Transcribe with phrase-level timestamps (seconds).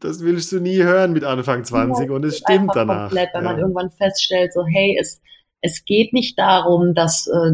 [0.00, 3.08] das willst du nie hören mit Anfang 20 ja, und es stimmt danach.
[3.08, 3.50] Komplett, wenn ja.
[3.50, 5.20] man irgendwann feststellt, so hey, es,
[5.60, 7.52] es geht nicht darum, dass, äh,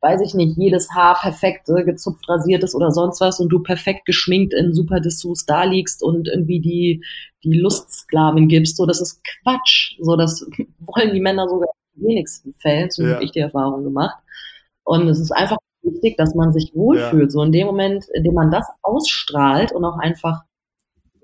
[0.00, 3.60] weiß ich nicht, jedes Haar perfekt äh, gezupft, rasiert ist oder sonst was und du
[3.60, 7.04] perfekt geschminkt in super Dessous da liegst und irgendwie die,
[7.44, 8.76] die Lustsklavin gibst.
[8.76, 9.96] So, das ist Quatsch.
[10.00, 10.46] So, das
[10.80, 13.14] wollen die Männer sogar in wenigsten Fällen, so ja.
[13.14, 14.16] habe ich die Erfahrung gemacht.
[14.84, 17.24] Und es ist einfach wichtig, dass man sich wohlfühlt.
[17.24, 17.30] Ja.
[17.30, 20.42] So in dem Moment, in dem man das ausstrahlt und auch einfach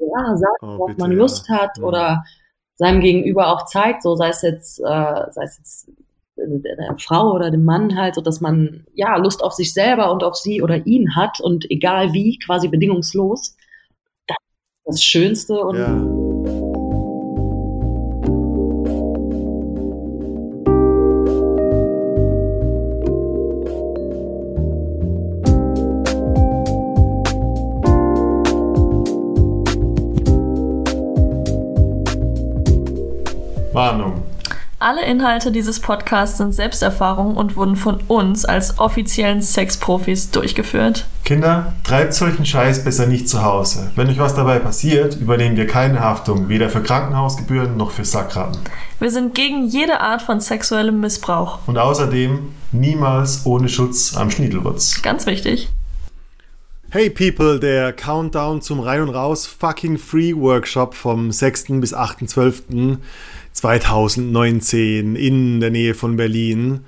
[0.00, 1.84] ja, sagt, oh, worauf man Lust hat ja.
[1.84, 2.24] oder
[2.76, 4.82] seinem Gegenüber auch zeigt, so sei es jetzt, äh,
[5.30, 5.90] sei es jetzt
[6.36, 10.12] der, der Frau oder dem Mann halt, so dass man ja Lust auf sich selber
[10.12, 13.56] und auf sie oder ihn hat und egal wie, quasi bedingungslos.
[14.26, 16.27] Das ist das Schönste und ja.
[34.88, 41.04] Alle Inhalte dieses Podcasts sind Selbsterfahrungen und wurden von uns als offiziellen Sexprofis durchgeführt.
[41.26, 43.90] Kinder, treibt solchen Scheiß besser nicht zu Hause.
[43.96, 48.62] Wenn euch was dabei passiert, übernehmen wir keine Haftung, weder für Krankenhausgebühren noch für Sackraten.
[48.98, 51.58] Wir sind gegen jede Art von sexuellem Missbrauch.
[51.66, 55.02] Und außerdem niemals ohne Schutz am Schniedelwurz.
[55.02, 55.68] Ganz wichtig.
[56.90, 61.64] Hey People, der Countdown zum Rein und Raus Fucking Free Workshop vom 6.
[61.82, 62.96] bis 8.12.
[63.58, 66.84] 2019 in der Nähe von Berlin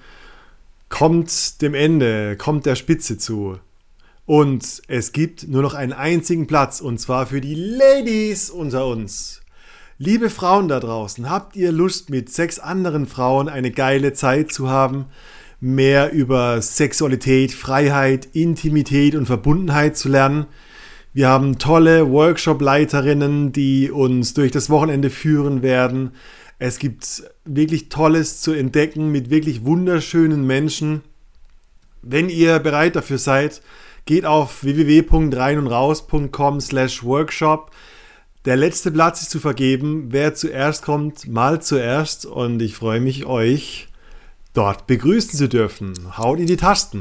[0.88, 3.58] kommt dem Ende, kommt der Spitze zu.
[4.24, 9.40] Und es gibt nur noch einen einzigen Platz und zwar für die Ladies unter uns.
[9.98, 14.70] Liebe Frauen da draußen, habt ihr Lust mit sechs anderen Frauen eine geile Zeit zu
[14.70, 15.06] haben,
[15.58, 20.46] mehr über Sexualität, Freiheit, Intimität und Verbundenheit zu lernen?
[21.12, 26.12] Wir haben tolle Workshop-Leiterinnen, die uns durch das Wochenende führen werden.
[26.60, 31.00] Es gibt wirklich Tolles zu entdecken mit wirklich wunderschönen Menschen.
[32.02, 33.62] Wenn ihr bereit dafür seid,
[34.04, 37.70] geht auf www.reinundraus.com slash workshop.
[38.44, 40.08] Der letzte Platz ist zu vergeben.
[40.10, 42.26] Wer zuerst kommt, mal zuerst.
[42.26, 43.88] Und ich freue mich, euch
[44.52, 45.94] dort begrüßen zu dürfen.
[46.18, 47.00] Haut in die Tasten.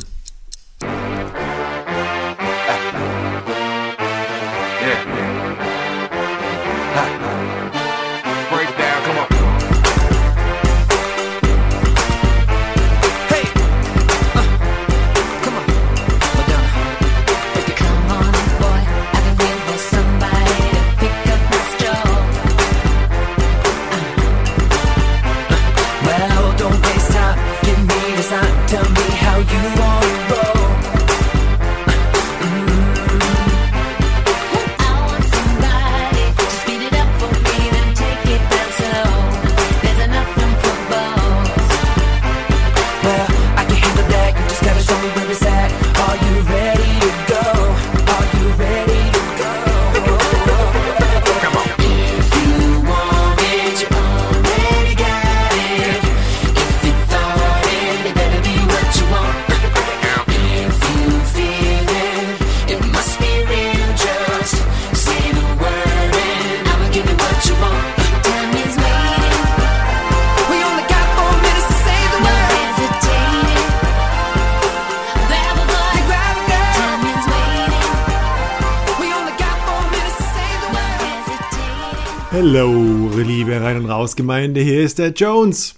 [84.00, 85.76] Raus-Gemeinde, hier ist der Jones.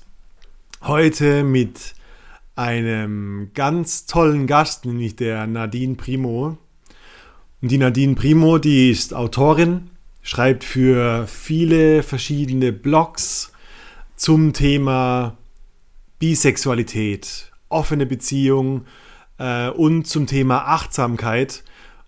[0.84, 1.96] Heute mit
[2.56, 6.56] einem ganz tollen Gast, nämlich der Nadine Primo.
[7.64, 9.90] Und die Nadine Primo, die ist Autorin,
[10.22, 13.54] schreibt für viele verschiedene Blogs
[14.18, 15.36] zum Thema
[16.20, 18.86] Bisexualität, offene Beziehung
[19.40, 21.64] äh, und zum Thema Achtsamkeit.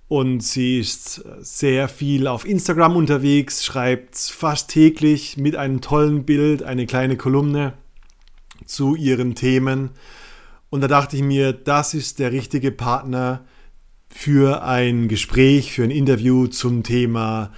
[0.08, 6.62] Und sie ist sehr viel auf Instagram unterwegs, schreibt fast täglich mit einem tollen Bild
[6.62, 7.74] eine kleine Kolumne
[8.66, 9.92] zu ihren Themen.
[10.70, 13.46] Und da dachte ich mir, das ist der richtige Partner
[14.10, 17.52] für ein Gespräch, für ein Interview zum Thema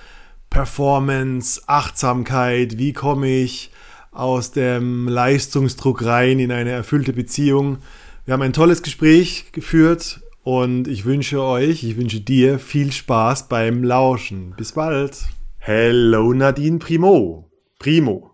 [0.50, 3.72] Performance, Achtsamkeit, wie komme ich
[4.12, 7.80] aus dem Leistungsdruck rein in eine erfüllte Beziehung.
[8.26, 13.50] Wir haben ein tolles Gespräch geführt und ich wünsche euch, ich wünsche dir viel Spaß
[13.50, 14.54] beim Lauschen.
[14.56, 15.26] Bis bald.
[15.58, 17.50] Hello Nadine Primo.
[17.80, 18.30] Primo.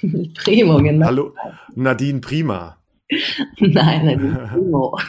[0.34, 1.06] Primo, genau.
[1.06, 1.34] Hallo
[1.74, 2.76] Nadine Prima.
[3.58, 4.98] nein, nein, Emo.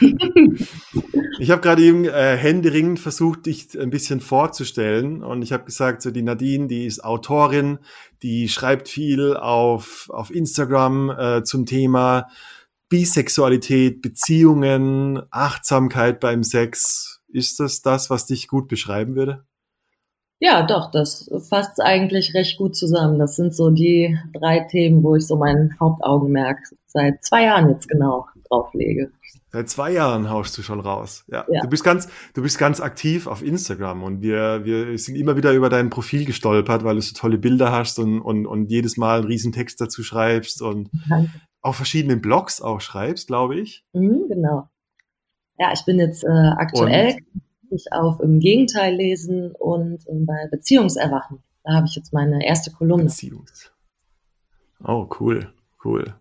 [1.38, 5.22] Ich habe gerade eben äh, händeringend versucht, dich ein bisschen vorzustellen.
[5.22, 7.78] Und ich habe gesagt, so die Nadine, die ist Autorin,
[8.22, 12.28] die schreibt viel auf, auf Instagram äh, zum Thema
[12.88, 17.20] Bisexualität, Beziehungen, Achtsamkeit beim Sex.
[17.28, 19.44] Ist das das, was dich gut beschreiben würde?
[20.38, 23.18] Ja, doch, das fasst eigentlich recht gut zusammen.
[23.18, 27.88] Das sind so die drei Themen, wo ich so mein Hauptaugenmerk seit zwei Jahren jetzt
[27.88, 29.10] genau drauf lege.
[29.50, 31.24] Seit zwei Jahren haust du schon raus.
[31.28, 31.46] Ja.
[31.50, 31.62] ja.
[31.62, 35.52] Du bist ganz, du bist ganz aktiv auf Instagram und wir, wir sind immer wieder
[35.52, 39.20] über dein Profil gestolpert, weil du so tolle Bilder hast und, und, und jedes Mal
[39.20, 41.30] einen riesen Text dazu schreibst und Danke.
[41.66, 43.84] Auf verschiedenen Blogs auch schreibst, glaube ich.
[43.92, 44.68] Mhm, genau.
[45.58, 47.16] Ja, ich bin jetzt äh, aktuell
[47.70, 51.42] ich auf Im Gegenteil lesen und ähm, bei Beziehungserwachen.
[51.64, 53.06] Da habe ich jetzt meine erste Kolumne.
[53.06, 53.72] Beziehungs.
[54.84, 55.52] Oh, cool,
[55.84, 56.14] cool.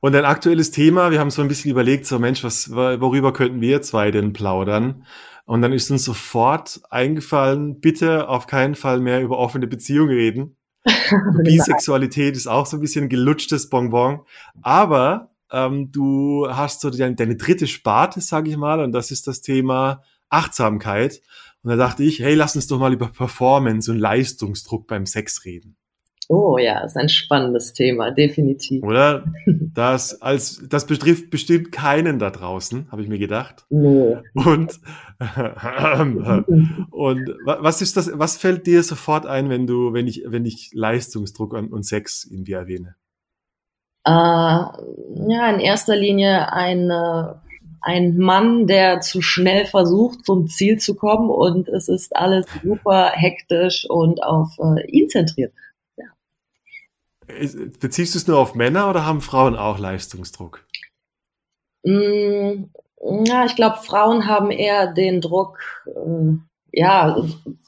[0.00, 3.60] Und ein aktuelles Thema, wir haben so ein bisschen überlegt, so Mensch, was, worüber könnten
[3.60, 5.04] wir zwei denn plaudern?
[5.44, 10.56] Und dann ist uns sofort eingefallen, bitte auf keinen Fall mehr über offene Beziehungen reden.
[11.44, 14.20] Bisexualität ist auch so ein bisschen gelutschtes Bonbon.
[14.62, 19.26] Aber ähm, du hast so deine, deine dritte Sparte, sage ich mal, und das ist
[19.26, 21.22] das Thema Achtsamkeit.
[21.62, 25.44] Und da dachte ich, hey, lass uns doch mal über Performance und Leistungsdruck beim Sex
[25.44, 25.77] reden.
[26.30, 28.82] Oh ja, ist ein spannendes Thema, definitiv.
[28.82, 29.24] Oder?
[29.74, 33.64] Das, als, das betrifft bestimmt keinen da draußen, habe ich mir gedacht.
[33.70, 34.16] Nee.
[34.34, 34.80] Und,
[36.90, 40.72] und was ist das, was fällt dir sofort ein, wenn du, wenn ich, wenn ich
[40.74, 42.96] Leistungsdruck und Sex irgendwie erwähne?
[44.04, 47.40] Äh, ja, in erster Linie eine
[47.80, 53.12] ein Mann, der zu schnell versucht, zum Ziel zu kommen und es ist alles super
[53.14, 55.52] hektisch und auf äh, ihn zentriert.
[57.80, 60.64] Beziehst du es nur auf Männer oder haben Frauen auch Leistungsdruck?
[61.84, 62.64] Mm,
[63.24, 66.36] ja, ich glaube, Frauen haben eher den Druck, äh,
[66.72, 67.16] ja,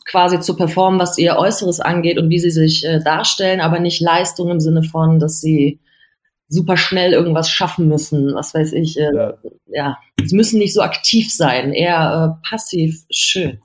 [0.06, 4.00] quasi zu performen, was ihr Äußeres angeht und wie sie sich äh, darstellen, aber nicht
[4.00, 5.80] Leistung im Sinne von, dass sie
[6.48, 8.98] super schnell irgendwas schaffen müssen, was weiß ich.
[8.98, 9.34] Äh, ja.
[9.66, 13.60] ja, sie müssen nicht so aktiv sein, eher passiv schön.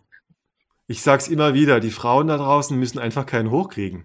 [0.88, 4.04] Ich sag's immer wieder, die Frauen da draußen müssen einfach keinen hochkriegen.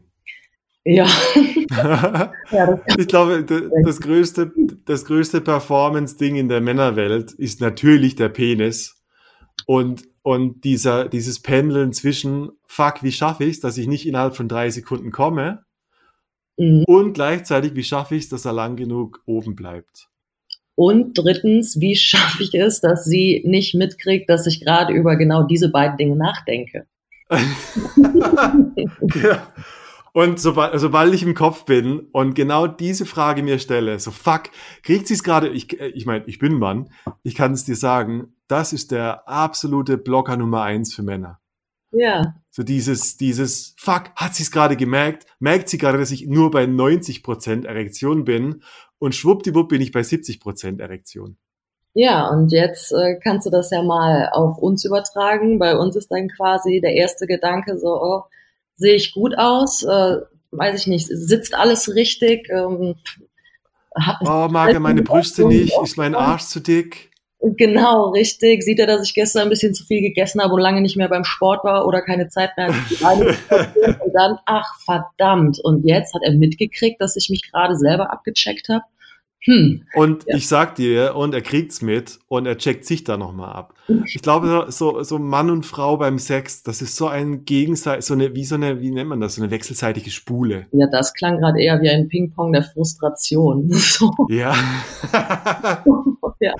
[0.84, 1.06] Ja.
[2.98, 3.44] ich glaube,
[3.84, 4.52] das größte,
[4.84, 9.02] das größte Performance-Ding in der Männerwelt ist natürlich der Penis.
[9.66, 14.36] Und, und dieser, dieses Pendeln zwischen, fuck, wie schaffe ich es, dass ich nicht innerhalb
[14.36, 15.64] von drei Sekunden komme?
[16.56, 16.84] Mhm.
[16.86, 20.08] Und gleichzeitig, wie schaffe ich es, dass er lang genug oben bleibt?
[20.74, 25.42] Und drittens, wie schaffe ich es, dass sie nicht mitkriegt, dass ich gerade über genau
[25.42, 26.86] diese beiden Dinge nachdenke?
[29.22, 29.52] ja.
[30.12, 34.44] Und sobald, sobald ich im Kopf bin und genau diese Frage mir stelle, so fuck,
[34.82, 36.90] kriegt sie es gerade, ich, ich meine, ich bin Mann,
[37.22, 41.40] ich kann es dir sagen, das ist der absolute Blocker Nummer eins für Männer.
[41.92, 42.34] Ja.
[42.50, 45.26] So dieses, dieses, fuck, hat sie es gerade gemerkt?
[45.38, 48.62] Merkt sie gerade, dass ich nur bei 90% Erektion bin?
[48.98, 51.36] Und schwuppdiwupp bin ich bei 70% Erektion.
[51.94, 55.58] Ja, und jetzt äh, kannst du das ja mal auf uns übertragen.
[55.58, 58.22] Bei uns ist dann quasi der erste Gedanke so, oh,
[58.80, 59.84] sehe ich gut aus?
[59.84, 60.16] Äh,
[60.50, 62.48] weiß ich nicht, sitzt alles richtig?
[62.50, 62.96] Ähm,
[64.22, 65.72] oh, mag er meine Brüste nicht?
[65.82, 67.10] Ist mein Arsch zu dick?
[67.42, 68.62] Genau, richtig.
[68.62, 71.08] Sieht er, dass ich gestern ein bisschen zu viel gegessen habe und lange nicht mehr
[71.08, 72.68] beim Sport war oder keine Zeit mehr
[73.02, 73.36] hatte.
[74.04, 75.58] und dann, ach verdammt.
[75.62, 78.84] Und jetzt hat er mitgekriegt, dass ich mich gerade selber abgecheckt habe.
[79.44, 79.84] Hm.
[79.94, 80.36] Und ja.
[80.36, 83.74] ich sag dir, und er kriegt's mit und er checkt sich da nochmal ab.
[84.06, 88.14] Ich glaube, so, so Mann und Frau beim Sex, das ist so ein Gegenseit, so
[88.14, 90.66] eine, wie so eine, wie nennt man das, so eine wechselseitige Spule.
[90.72, 93.70] Ja, das klang gerade eher wie ein Ping-Pong der Frustration.
[93.90, 94.12] So.
[94.28, 94.54] Ja.
[96.40, 96.54] ja.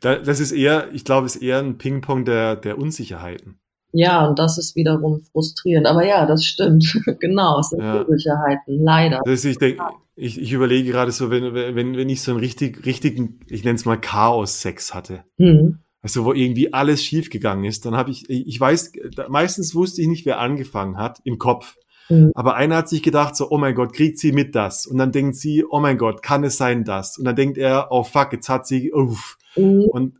[0.00, 3.58] Das ist eher, ich glaube, ist eher ein Ping-Pong der, der Unsicherheiten.
[3.92, 5.86] Ja, und das ist wiederum frustrierend.
[5.86, 7.00] Aber ja, das stimmt.
[7.20, 8.02] genau, es sind ja.
[8.02, 9.22] Unsicherheiten, leider.
[9.24, 9.82] Das, ich denke,
[10.16, 13.76] ich, ich überlege gerade so, wenn, wenn, wenn ich so einen richtig, richtigen, ich nenne
[13.76, 15.24] es mal Chaos-Sex hatte.
[15.38, 15.78] Mhm.
[16.02, 18.92] Also wo irgendwie alles schiefgegangen ist, dann habe ich, ich weiß,
[19.28, 21.76] meistens wusste ich nicht, wer angefangen hat im Kopf.
[22.08, 22.30] Mhm.
[22.34, 24.86] Aber einer hat sich gedacht so, oh mein Gott, kriegt sie mit das?
[24.86, 27.18] Und dann denkt sie, oh mein Gott, kann es sein das?
[27.18, 29.38] Und dann denkt er, oh fuck, jetzt hat sie, uff.
[29.56, 29.84] Mhm.
[29.84, 30.18] Und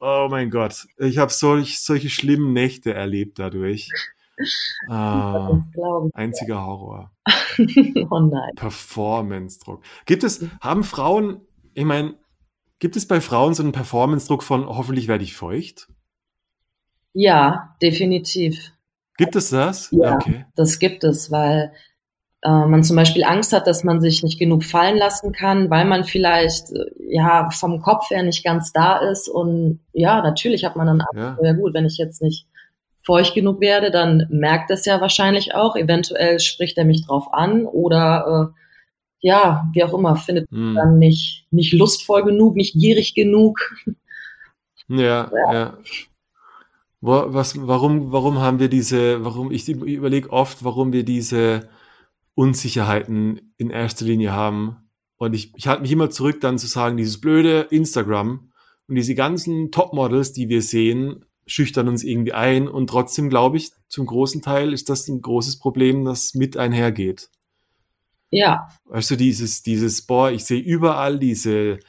[0.00, 3.88] oh mein Gott, ich habe solch, solche schlimmen Nächte erlebt dadurch.
[4.88, 5.62] Ah,
[6.14, 7.10] einziger Horror.
[8.10, 8.54] oh nein.
[8.56, 9.82] Performance-Druck.
[10.06, 11.40] Gibt es, haben Frauen,
[11.74, 12.14] ich meine,
[12.78, 15.88] gibt es bei Frauen so einen Performance-Druck von hoffentlich werde ich feucht?
[17.12, 18.72] Ja, definitiv.
[19.16, 19.90] Gibt es das?
[19.90, 20.46] Ja, okay.
[20.54, 21.72] das gibt es, weil
[22.42, 25.84] äh, man zum Beispiel Angst hat, dass man sich nicht genug fallen lassen kann, weil
[25.84, 29.28] man vielleicht äh, ja vom Kopf her nicht ganz da ist.
[29.28, 31.38] Und ja, natürlich hat man dann Angst, ja.
[31.42, 32.46] ja gut, wenn ich jetzt nicht
[33.10, 35.74] feucht genug werde, dann merkt es ja wahrscheinlich auch.
[35.74, 38.60] Eventuell spricht er mich drauf an oder äh,
[39.18, 40.76] ja, wie auch immer, findet hm.
[40.76, 43.58] dann nicht, nicht lustvoll genug, nicht gierig genug.
[44.86, 45.52] Ja, ja.
[45.52, 45.78] ja.
[47.00, 51.68] Wo, was, warum, warum haben wir diese, warum, ich überlege oft, warum wir diese
[52.34, 54.88] Unsicherheiten in erster Linie haben.
[55.16, 58.52] Und ich, ich halte mich immer zurück, dann zu sagen, dieses blöde Instagram
[58.86, 62.68] und diese ganzen Topmodels, die wir sehen, schüchtern uns irgendwie ein.
[62.68, 67.28] Und trotzdem glaube ich, zum großen Teil ist das ein großes Problem, das mit einhergeht.
[68.30, 68.68] Ja.
[68.84, 71.80] Weißt du, dieses, dieses, boah, ich sehe überall diese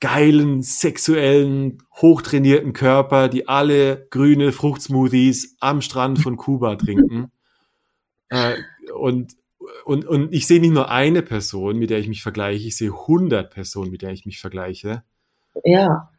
[0.00, 7.32] geilen, sexuellen, hochtrainierten Körper, die alle grüne Fruchtsmoothies am Strand von Kuba trinken.
[8.28, 8.54] äh,
[8.94, 9.32] und,
[9.84, 12.92] und, und ich sehe nicht nur eine Person, mit der ich mich vergleiche, ich sehe
[12.92, 15.02] 100 Personen, mit der ich mich vergleiche.
[15.64, 16.10] Ja.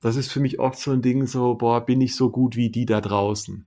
[0.00, 2.70] Das ist für mich oft so ein Ding, so, boah, bin ich so gut wie
[2.70, 3.66] die da draußen.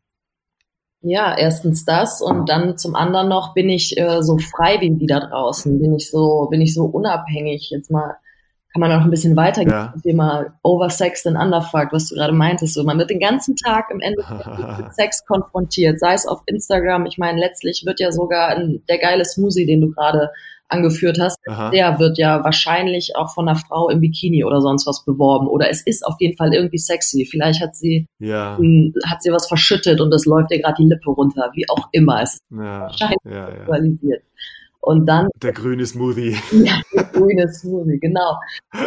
[1.03, 5.07] Ja, erstens das und dann zum anderen noch bin ich äh, so frei wie die
[5.07, 7.71] da draußen, bin ich so, bin ich so unabhängig.
[7.71, 8.17] Jetzt mal
[8.71, 9.91] kann man noch ein bisschen weitergehen ja.
[9.91, 12.75] zum Thema Oversex and Underfuck, was du gerade meintest.
[12.75, 14.45] So, man wird den ganzen Tag im Endeffekt
[14.77, 17.05] mit Sex konfrontiert, sei es auf Instagram.
[17.05, 20.29] Ich meine, letztlich wird ja sogar ein, der geile Smoothie, den du gerade
[20.71, 21.69] angeführt hast, Aha.
[21.69, 25.47] der wird ja wahrscheinlich auch von einer Frau im Bikini oder sonst was beworben.
[25.47, 27.27] Oder es ist auf jeden Fall irgendwie sexy.
[27.29, 28.57] Vielleicht hat sie, ja.
[28.57, 31.89] m, hat sie was verschüttet und das läuft ihr gerade die Lippe runter, wie auch
[31.91, 32.21] immer.
[32.21, 32.81] Es ja.
[32.81, 34.23] wahrscheinlich ja, sexualisiert.
[34.79, 35.27] Und dann.
[35.41, 36.35] Der grüne Smoothie.
[36.51, 38.37] Ja, der grüne Smoothie, genau.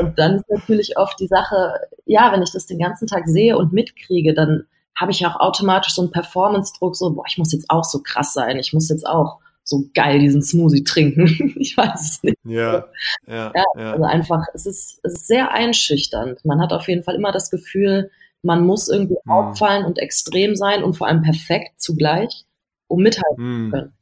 [0.01, 1.75] Und dann ist natürlich oft die Sache,
[2.05, 4.65] ja, wenn ich das den ganzen Tag sehe und mitkriege, dann
[4.97, 8.33] habe ich auch automatisch so einen Performance-Druck, so, boah, ich muss jetzt auch so krass
[8.33, 11.55] sein, ich muss jetzt auch so geil diesen Smoothie trinken.
[11.59, 12.37] ich weiß es nicht.
[12.45, 12.87] Ja,
[13.27, 13.93] ja, ja, ja.
[13.93, 16.45] Also einfach, es ist, es ist sehr einschüchternd.
[16.45, 18.11] Man hat auf jeden Fall immer das Gefühl,
[18.43, 19.33] man muss irgendwie hm.
[19.33, 22.45] auffallen und extrem sein und vor allem perfekt zugleich,
[22.87, 23.65] um mithalten hm.
[23.65, 23.93] zu können.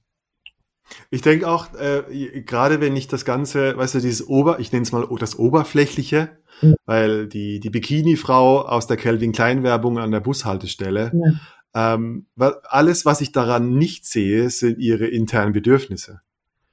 [1.10, 4.82] Ich denke auch, äh, gerade wenn ich das Ganze, weißt du, dieses Ober, ich nenne
[4.82, 6.74] es mal das Oberflächliche, mhm.
[6.84, 11.32] weil die, die Bikini-Frau aus der Kelvin Klein-Werbung an der Bushaltestelle, ja.
[11.74, 12.26] Ähm,
[12.68, 16.20] alles, was ich daran nicht sehe, sind ihre internen Bedürfnisse.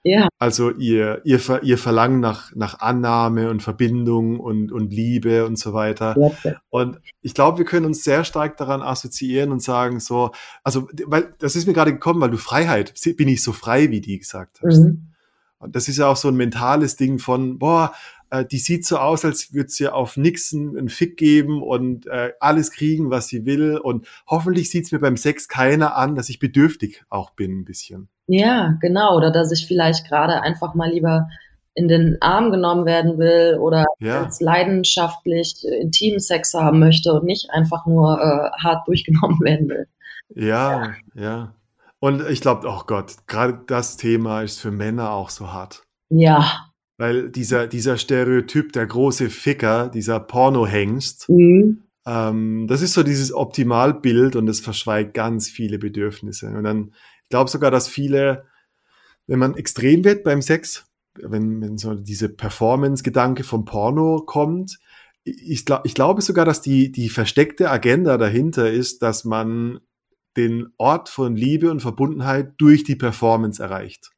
[0.04, 0.30] Ja.
[0.38, 5.74] Also ihr, ihr, ihr Verlangen nach, nach Annahme und Verbindung und, und Liebe und so
[5.74, 6.16] weiter.
[6.44, 6.56] Ja.
[6.70, 10.32] Und ich glaube, wir können uns sehr stark daran assoziieren und sagen so,
[10.64, 14.02] also, weil das ist mir gerade gekommen, weil du Freiheit, bin ich so frei, wie
[14.02, 14.80] die gesagt hast.
[14.80, 15.10] Mhm.
[15.60, 17.94] Und das ist ja auch so ein mentales Ding von, boah,
[18.30, 22.34] äh, die sieht so aus, als würde sie auf Nixon einen Fick geben und äh,
[22.40, 23.78] alles kriegen, was sie will.
[23.78, 27.66] Und hoffentlich sieht es mir beim Sex keiner an, dass ich bedürftig auch bin ein
[27.66, 28.10] bisschen.
[28.28, 29.18] Ja, genau.
[29.18, 31.28] Oder dass ich vielleicht gerade einfach mal lieber
[31.74, 34.24] in den Arm genommen werden will oder ja.
[34.24, 39.88] als leidenschaftlich intimen Sex haben möchte und nicht einfach nur äh, hart durchgenommen werden will.
[40.36, 40.94] Ja, ja.
[41.16, 41.54] ja.
[42.00, 45.84] Und ich glaube, oh Gott, gerade das Thema ist für Männer auch so hart.
[46.10, 46.69] Ja,
[47.00, 51.84] weil dieser, dieser Stereotyp, der große Ficker, dieser Pornohengst, mhm.
[52.06, 56.50] ähm, das ist so dieses Optimalbild und das verschweigt ganz viele Bedürfnisse.
[56.50, 58.44] Und dann, ich glaube sogar, dass viele,
[59.28, 64.78] wenn man extrem wird beim Sex, wenn, wenn so diese Performance-Gedanke vom Porno kommt,
[65.24, 69.80] ich, glaub, ich glaube sogar, dass die, die versteckte Agenda dahinter ist, dass man
[70.36, 74.12] den Ort von Liebe und Verbundenheit durch die Performance erreicht.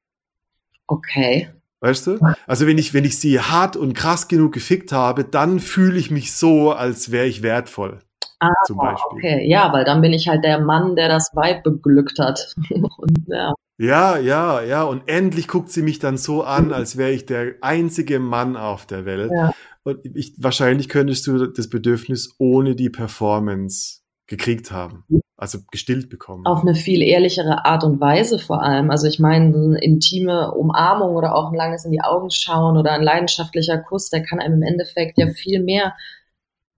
[0.88, 1.50] Okay.
[1.82, 2.20] Weißt du?
[2.46, 6.12] Also wenn ich, wenn ich sie hart und krass genug gefickt habe, dann fühle ich
[6.12, 8.00] mich so, als wäre ich wertvoll.
[8.40, 9.18] Ah, zum Beispiel.
[9.18, 9.50] okay.
[9.50, 12.56] Ja, weil dann bin ich halt der Mann, der das Weib beglückt hat.
[12.70, 13.54] und, ja.
[13.78, 14.84] ja, ja, ja.
[14.84, 18.86] Und endlich guckt sie mich dann so an, als wäre ich der einzige Mann auf
[18.86, 19.32] der Welt.
[19.36, 19.52] Ja.
[19.84, 24.01] Und ich, wahrscheinlich könntest du das Bedürfnis ohne die Performance
[24.32, 25.06] gekriegt haben
[25.42, 26.46] also gestillt bekommen.
[26.46, 28.92] Auf eine viel ehrlichere Art und Weise vor allem.
[28.92, 32.92] Also ich meine, eine intime Umarmung oder auch ein langes in die Augen schauen oder
[32.92, 35.96] ein leidenschaftlicher Kuss, der kann einem im Endeffekt ja viel mehr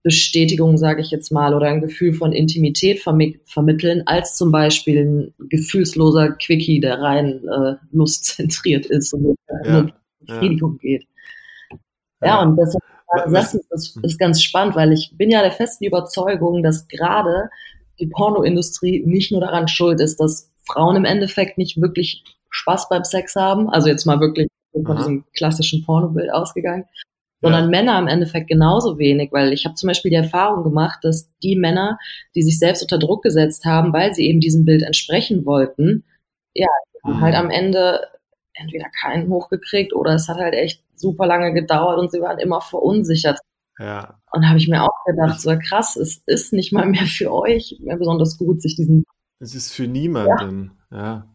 [0.02, 5.04] Bestätigung, sage ich jetzt mal, oder ein Gefühl von Intimität vermi vermitteln, als zum Beispiel
[5.04, 9.88] ein gefühlsloser Quickie, der rein äh, lustzentriert ist und ja,
[10.20, 10.88] Befriedigung ja.
[10.88, 11.06] geht.
[12.22, 12.82] Ja, ja, und deshalb
[13.30, 17.50] das ist, ist ganz spannend, weil ich bin ja der festen Überzeugung, dass gerade
[17.98, 23.04] die Pornoindustrie nicht nur daran schuld ist, dass Frauen im Endeffekt nicht wirklich Spaß beim
[23.04, 26.84] Sex haben, also jetzt mal wirklich von diesem klassischen Pornobild ausgegangen,
[27.42, 27.70] sondern ja.
[27.70, 31.56] Männer im Endeffekt genauso wenig, weil ich habe zum Beispiel die Erfahrung gemacht, dass die
[31.56, 31.98] Männer,
[32.34, 36.04] die sich selbst unter Druck gesetzt haben, weil sie eben diesem Bild entsprechen wollten,
[36.54, 36.68] ja,
[37.04, 37.20] mhm.
[37.20, 38.00] halt am Ende
[38.54, 42.60] entweder keinen hochgekriegt oder es hat halt echt super lange gedauert und sie waren immer
[42.60, 43.38] verunsichert.
[43.78, 44.20] Ja.
[44.32, 47.32] Und da habe ich mir auch gedacht, so krass, es ist nicht mal mehr für
[47.32, 49.04] euch mehr besonders gut, sich diesen.
[49.40, 50.98] Es ist für niemanden, ja.
[50.98, 51.28] ja.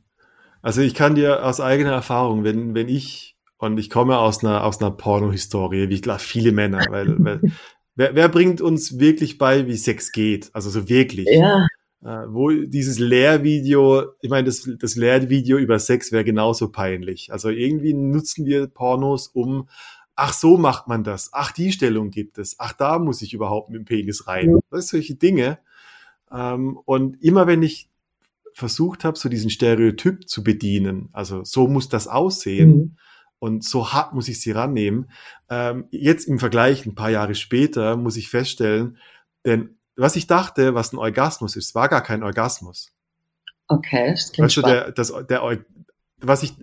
[0.62, 4.66] Also ich kann dir aus eigener Erfahrung, wenn, wenn ich, und ich komme aus einer,
[4.66, 7.42] aus einer Porno-Historie, wie ich glaube, viele Männer, weil, weil
[7.96, 10.50] wer, wer bringt uns wirklich bei, wie Sex geht?
[10.54, 11.28] Also so wirklich.
[11.30, 11.66] Ja.
[12.02, 17.32] Äh, wo dieses Lehrvideo, ich meine, das, das Lehrvideo über Sex wäre genauso peinlich.
[17.34, 19.68] Also irgendwie nutzen wir Pornos, um,
[20.16, 23.70] ach so macht man das, ach die Stellung gibt es, ach da muss ich überhaupt
[23.70, 24.60] mit dem Penis rein.
[24.72, 25.60] Das solche Dinge.
[26.32, 27.90] Ähm, und immer wenn ich
[28.54, 32.96] versucht habe, so diesen Stereotyp zu bedienen, also so muss das aussehen, mhm.
[33.42, 35.10] Und so hart muss ich sie rannehmen.
[35.50, 38.98] Ähm, jetzt im Vergleich, ein paar Jahre später, muss ich feststellen,
[39.46, 42.92] denn was ich dachte, was ein Orgasmus ist, war gar kein Orgasmus.
[43.68, 45.60] Okay, das klingt weißt du, der, das, der,
[46.22, 46.54] was ich,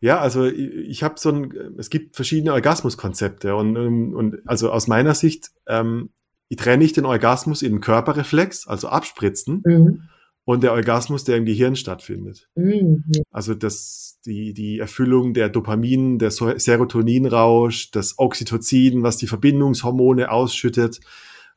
[0.00, 3.76] ja, also ich, ich habe so ein, es gibt verschiedene Orgasmuskonzepte und,
[4.14, 6.10] und also aus meiner Sicht, ähm,
[6.48, 10.02] ich trenne nicht den Orgasmus in den Körperreflex, also abspritzen, mhm.
[10.44, 12.48] und der Orgasmus, der im Gehirn stattfindet.
[12.54, 13.04] Mhm.
[13.30, 21.00] Also das, die, die Erfüllung der Dopamin, der Serotoninrausch, das Oxytocin, was die Verbindungshormone ausschüttet.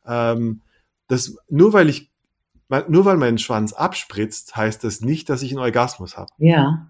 [0.05, 0.61] Ähm,
[1.11, 2.09] das, nur weil ich,
[2.87, 6.31] nur weil mein Schwanz abspritzt, heißt das nicht, dass ich einen Orgasmus habe.
[6.37, 6.87] Ja.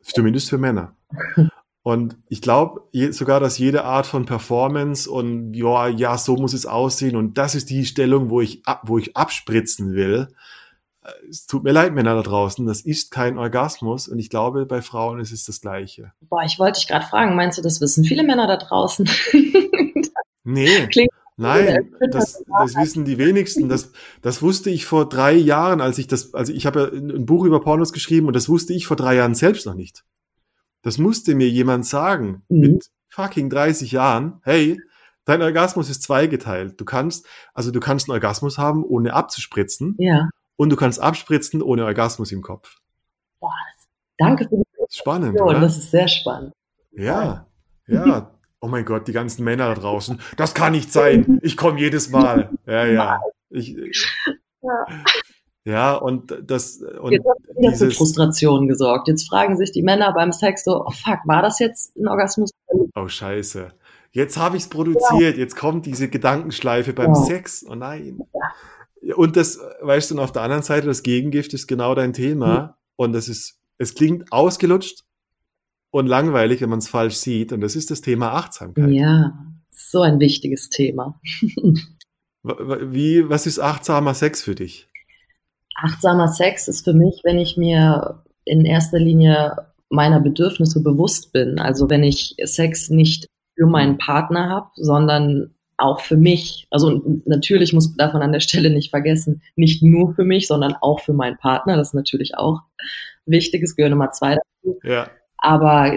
[0.00, 0.96] Zumindest für Männer.
[1.84, 6.64] Und ich glaube sogar, dass jede Art von Performance und ja, ja, so muss es
[6.64, 10.28] aussehen und das ist die Stellung, wo ich, ab, wo ich abspritzen will.
[11.28, 14.80] Es tut mir leid, Männer da draußen, das ist kein Orgasmus und ich glaube, bei
[14.80, 16.12] Frauen ist es das Gleiche.
[16.20, 19.10] Boah, ich wollte dich gerade fragen, meinst du, das wissen viele Männer da draußen?
[20.44, 20.86] nee.
[20.86, 23.68] Klingt Nein, das, das wissen die wenigsten.
[23.68, 27.26] Das, das wusste ich vor drei Jahren, als ich das, also ich habe ja ein
[27.26, 30.04] Buch über Pornos geschrieben und das wusste ich vor drei Jahren selbst noch nicht.
[30.82, 32.60] Das musste mir jemand sagen mhm.
[32.60, 34.40] mit fucking 30 Jahren.
[34.42, 34.78] Hey,
[35.24, 36.80] dein Orgasmus ist zweigeteilt.
[36.80, 39.96] Du kannst, also du kannst einen Orgasmus haben, ohne abzuspritzen.
[39.98, 40.28] Ja.
[40.56, 42.78] Und du kannst abspritzen ohne Orgasmus im Kopf.
[43.40, 43.52] Boah,
[44.18, 45.58] danke für die Spannend, oder?
[45.58, 46.52] Das ist sehr spannend.
[46.90, 47.46] Ja,
[47.86, 48.31] ja
[48.62, 51.38] oh mein Gott, die ganzen Männer da draußen, das kann nicht sein.
[51.42, 52.50] Ich komme jedes Mal.
[52.66, 53.20] Ja, ja.
[53.50, 53.76] Ich,
[54.62, 54.86] ja.
[55.64, 59.08] ja, und das und jetzt hat dieses, für Frustration gesorgt.
[59.08, 62.50] Jetzt fragen sich die Männer beim Sex so, oh fuck, war das jetzt ein Orgasmus?
[62.94, 63.72] Oh scheiße.
[64.12, 65.42] Jetzt habe ich es produziert, ja.
[65.42, 67.14] jetzt kommt diese Gedankenschleife beim ja.
[67.14, 67.66] Sex.
[67.68, 68.20] Oh nein.
[69.16, 72.62] Und das, weißt du, und auf der anderen Seite, das Gegengift ist genau dein Thema.
[72.62, 72.68] Mhm.
[72.96, 75.02] Und das ist, es klingt ausgelutscht,
[75.92, 77.52] und langweilig, wenn man es falsch sieht.
[77.52, 78.90] Und das ist das Thema Achtsamkeit.
[78.90, 79.32] Ja,
[79.70, 81.20] so ein wichtiges Thema.
[82.42, 84.88] Wie, was ist achtsamer Sex für dich?
[85.76, 89.54] Achtsamer Sex ist für mich, wenn ich mir in erster Linie
[89.90, 91.60] meiner Bedürfnisse bewusst bin.
[91.60, 96.66] Also wenn ich Sex nicht für meinen Partner habe, sondern auch für mich.
[96.70, 101.00] Also natürlich muss man an der Stelle nicht vergessen, nicht nur für mich, sondern auch
[101.00, 101.76] für meinen Partner.
[101.76, 102.60] Das ist natürlich auch
[103.26, 103.62] wichtig.
[103.62, 104.78] Es gehören Nummer zwei dazu.
[104.82, 105.08] Ja.
[105.42, 105.92] Aber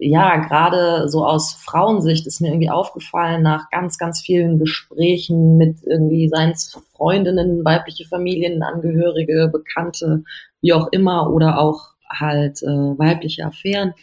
[0.00, 5.78] ja, gerade so aus Frauensicht ist mir irgendwie aufgefallen, nach ganz, ganz vielen Gesprächen mit
[5.84, 6.54] irgendwie seinen
[6.92, 10.24] Freundinnen, weibliche Familienangehörige, Bekannte,
[10.60, 13.94] wie auch immer, oder auch halt äh, weibliche Affären,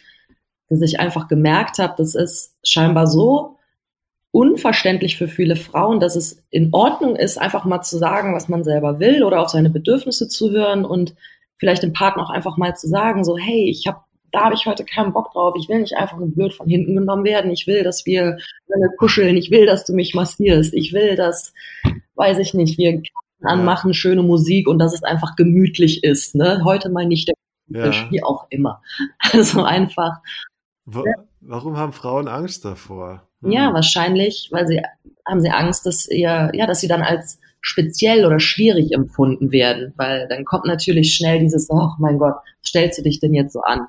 [0.68, 3.56] dass ich einfach gemerkt habe, das ist scheinbar so
[4.32, 8.64] unverständlich für viele Frauen, dass es in Ordnung ist, einfach mal zu sagen, was man
[8.64, 11.14] selber will oder auf seine Bedürfnisse zu hören und
[11.58, 14.00] vielleicht dem Partner auch einfach mal zu sagen, so, hey, ich habe
[14.32, 15.54] da habe ich heute keinen Bock drauf.
[15.58, 17.50] Ich will nicht einfach nur blöd von hinten genommen werden.
[17.50, 18.38] Ich will, dass wir
[18.98, 19.36] kuscheln.
[19.36, 20.74] Ich will, dass du mich massierst.
[20.74, 21.52] Ich will, dass,
[22.14, 23.02] weiß ich nicht, wir
[23.42, 26.34] anmachen, schöne Musik und dass es einfach gemütlich ist.
[26.34, 26.62] Ne?
[26.64, 27.34] Heute mal nicht der
[27.68, 28.10] ja.
[28.10, 28.82] wie auch immer.
[29.32, 30.18] Also einfach.
[30.84, 31.04] Wo,
[31.40, 33.22] warum haben Frauen Angst davor?
[33.42, 33.50] Hm.
[33.50, 34.80] Ja, wahrscheinlich, weil sie
[35.26, 39.92] haben sie Angst, dass ihr, ja, dass sie dann als speziell oder schwierig empfunden werden,
[39.96, 43.60] weil dann kommt natürlich schnell dieses, oh mein Gott, stellst du dich denn jetzt so
[43.62, 43.88] an?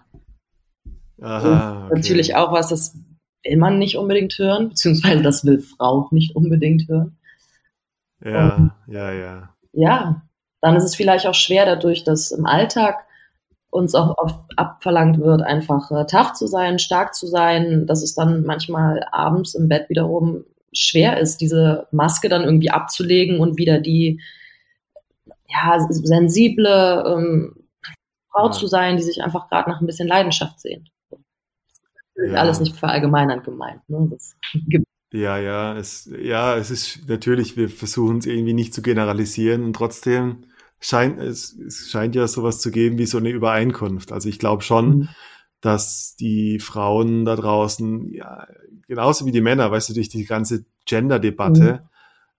[1.21, 1.95] Aha, okay.
[1.95, 2.95] Natürlich auch was, das
[3.43, 7.17] will man nicht unbedingt hören, beziehungsweise das will Frau nicht unbedingt hören.
[8.23, 9.49] Ja, Und, ja, ja.
[9.73, 10.21] Ja,
[10.61, 13.05] dann ist es vielleicht auch schwer dadurch, dass im Alltag
[13.69, 18.15] uns auch oft abverlangt wird, einfach äh, tough zu sein, stark zu sein, dass es
[18.15, 23.79] dann manchmal abends im Bett wiederum schwer ist, diese Maske dann irgendwie abzulegen und wieder
[23.79, 24.21] die
[25.47, 27.55] ja, sensible ähm,
[28.31, 28.51] Frau ja.
[28.51, 30.89] zu sein, die sich einfach gerade nach ein bisschen Leidenschaft sehnt
[32.17, 32.35] ja.
[32.35, 33.81] alles nicht verallgemeinern gemeint.
[33.87, 34.17] Ne?
[35.13, 39.73] Ja, ja, es, ja, es ist natürlich, wir versuchen es irgendwie nicht zu generalisieren und
[39.73, 40.43] trotzdem
[40.81, 44.11] scheint es, es scheint ja sowas zu geben wie so eine Übereinkunft.
[44.11, 45.09] Also ich glaube schon, mhm.
[45.61, 48.47] dass die Frauen da draußen, ja,
[48.87, 51.83] genauso wie die Männer, weißt du, durch die ganze Gender-Debatte,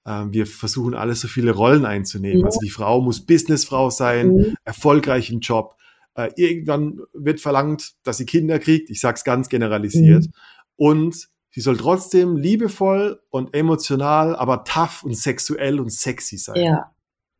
[0.04, 0.10] mhm.
[0.10, 2.40] äh, wir versuchen alle so viele Rollen einzunehmen.
[2.40, 2.46] Ja.
[2.46, 4.56] Also die Frau muss Businessfrau sein, mhm.
[4.64, 5.74] erfolgreich im Job.
[6.18, 8.90] Äh, irgendwann wird verlangt, dass sie Kinder kriegt.
[8.90, 10.24] Ich sag's ganz generalisiert.
[10.24, 10.32] Mhm.
[10.74, 16.56] Und sie soll trotzdem liebevoll und emotional, aber tough und sexuell und sexy sein.
[16.60, 16.92] Ja.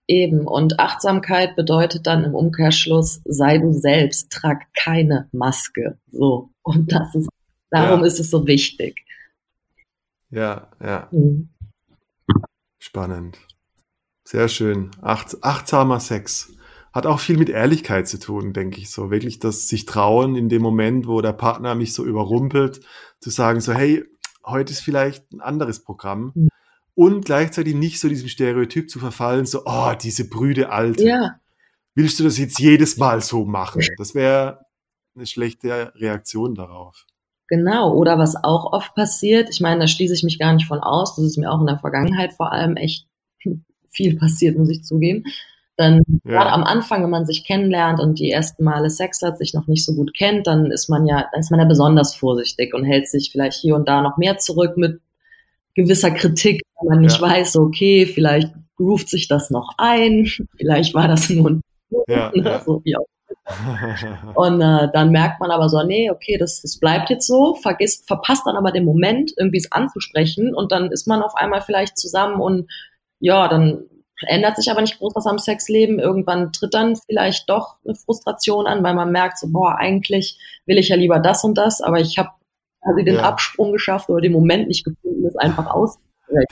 [0.07, 0.47] Eben.
[0.47, 5.99] Und Achtsamkeit bedeutet dann im Umkehrschluss, sei du selbst, trag keine Maske.
[6.12, 6.51] So.
[6.62, 7.29] Und das ist,
[7.71, 8.07] darum ja.
[8.07, 9.05] ist es so wichtig.
[10.31, 11.09] Ja, ja.
[11.11, 11.49] Mhm.
[12.79, 13.38] Spannend.
[14.23, 14.93] Sehr schön.
[15.03, 16.53] Acht, achtsamer Sex.
[16.92, 19.11] Hat auch viel mit Ehrlichkeit zu tun, denke ich so.
[19.11, 22.81] Wirklich das sich trauen in dem Moment, wo der Partner mich so überrumpelt,
[23.20, 24.05] zu sagen so, hey,
[24.44, 26.33] heute ist vielleicht ein anderes Programm.
[26.35, 26.48] Mhm
[26.98, 31.05] und gleichzeitig nicht so diesem Stereotyp zu verfallen, so, oh, diese Brüde Alte.
[31.05, 31.38] Ja.
[31.94, 33.83] Willst du das jetzt jedes Mal so machen?
[33.98, 34.66] Das wäre
[35.14, 37.07] eine schlechte Reaktion darauf.
[37.46, 40.81] Genau, oder was auch oft passiert, ich meine, da schließe ich mich gar nicht von
[40.81, 43.07] aus, das ist mir auch in der Vergangenheit vor allem echt
[43.88, 45.22] viel passiert, muss ich zugeben.
[45.79, 46.33] Dann ja.
[46.33, 49.69] gerade am Anfang, wenn man sich kennenlernt und die ersten Male Sex hat, sich noch
[49.69, 52.85] nicht so gut kennt, dann ist man ja, dann ist man ja besonders vorsichtig und
[52.85, 55.01] hält sich vielleicht hier und da noch mehr zurück mit
[55.75, 57.29] gewisser Kritik, wenn man nicht ja.
[57.29, 60.27] weiß, okay, vielleicht groovt sich das noch ein,
[60.59, 61.62] vielleicht war das nur ein
[62.09, 62.61] ja, ja.
[62.64, 63.07] so auch
[64.35, 68.07] und äh, dann merkt man aber so, nee, okay, das, das bleibt jetzt so, vergisst,
[68.07, 71.97] verpasst dann aber den Moment, irgendwie es anzusprechen und dann ist man auf einmal vielleicht
[71.97, 72.71] zusammen und
[73.21, 73.85] ja, dann
[74.26, 75.98] ändert sich aber nicht groß was am Sexleben.
[75.98, 80.78] Irgendwann tritt dann vielleicht doch eine Frustration an, weil man merkt so, boah, eigentlich will
[80.78, 82.31] ich ja lieber das und das, aber ich habe
[82.83, 83.22] quasi den ja.
[83.22, 85.98] Absprung geschafft oder den Moment nicht gefunden, ist einfach aus.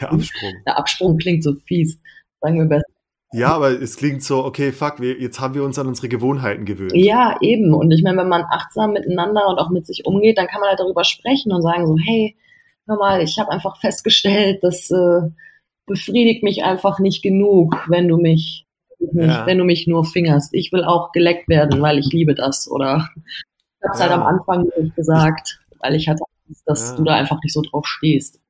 [0.00, 0.52] Der Absprung.
[0.66, 1.98] Der Absprung klingt so fies.
[2.40, 2.84] Sagen wir besser.
[3.32, 6.64] Ja, aber es klingt so, okay, fuck, wir, jetzt haben wir uns an unsere Gewohnheiten
[6.64, 6.92] gewöhnt.
[6.94, 7.74] Ja, eben.
[7.74, 10.70] Und ich meine, wenn man achtsam miteinander und auch mit sich umgeht, dann kann man
[10.70, 12.36] halt darüber sprechen und sagen so, hey,
[12.86, 15.28] hör mal, ich habe einfach festgestellt, das äh,
[15.86, 18.66] befriedigt mich einfach nicht genug, wenn du mich
[18.98, 19.46] ja.
[19.46, 20.54] wenn du mich nur fingerst.
[20.54, 22.68] Ich will auch geleckt werden, weil ich liebe das.
[22.70, 24.16] Oder ich habe es halt ja.
[24.16, 26.96] halt am Anfang nicht gesagt weil ich hatte Angst, dass ja.
[26.96, 28.40] du da einfach nicht so drauf stehst.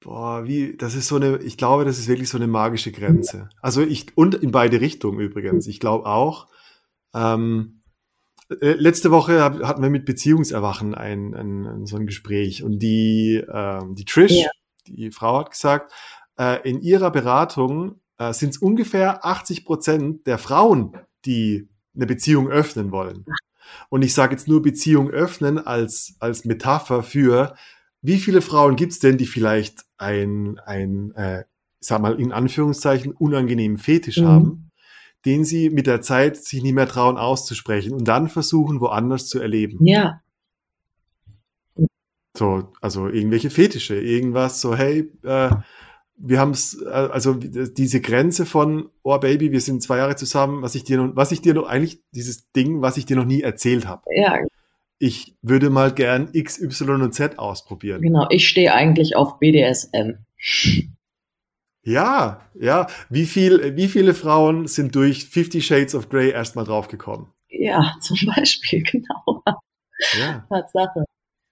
[0.00, 3.50] Boah, wie, das ist so eine, ich glaube, das ist wirklich so eine magische Grenze.
[3.60, 5.66] Also ich, und in beide Richtungen übrigens.
[5.66, 6.48] Ich glaube auch,
[7.14, 7.82] ähm,
[8.48, 13.44] äh, letzte Woche hatten wir mit Beziehungserwachen ein, ein, ein so ein Gespräch und die,
[13.52, 14.50] ähm, die Trish, ja.
[14.86, 15.92] die Frau hat gesagt,
[16.40, 22.48] äh, in ihrer Beratung äh, sind es ungefähr 80 Prozent der Frauen, die eine Beziehung
[22.48, 23.26] öffnen wollen.
[23.90, 27.54] Und ich sage jetzt nur Beziehung öffnen als, als Metapher für,
[28.00, 31.44] wie viele Frauen gibt es denn, die vielleicht ein, ein äh,
[31.78, 34.26] sag mal in Anführungszeichen, unangenehmen Fetisch mhm.
[34.26, 34.70] haben,
[35.26, 39.40] den sie mit der Zeit sich nicht mehr trauen auszusprechen und dann versuchen, woanders zu
[39.40, 39.84] erleben.
[39.84, 40.22] Ja.
[42.34, 45.50] So, also irgendwelche Fetische, irgendwas so, hey, äh,
[46.22, 50.62] wir haben es, äh, also diese Grenze von, oh Baby, wir sind zwei Jahre zusammen,
[50.62, 53.24] was ich dir noch, was ich dir noch eigentlich, dieses Ding, was ich dir noch
[53.24, 54.02] nie erzählt habe.
[54.14, 54.38] Ja.
[54.98, 58.02] Ich würde mal gern X, Y und Z ausprobieren.
[58.02, 60.18] Genau, ich stehe eigentlich auf BDSM.
[61.82, 62.86] Ja, ja.
[63.08, 67.28] Wie viel, wie viele Frauen sind durch Fifty Shades of Grey erstmal draufgekommen?
[67.48, 69.42] Ja, zum Beispiel, genau.
[70.18, 70.46] Ja.
[70.50, 71.04] Tatsache.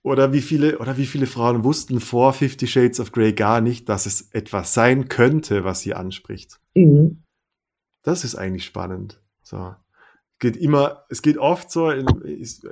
[0.08, 3.88] Oder wie viele, oder wie viele Frauen wussten vor Fifty Shades of Grey gar nicht,
[3.88, 6.58] dass es etwas sein könnte, was sie anspricht.
[6.74, 7.22] Mhm.
[8.02, 9.20] Das ist eigentlich spannend.
[9.42, 9.74] So.
[10.38, 12.66] Geht immer, es geht oft so, in, ist,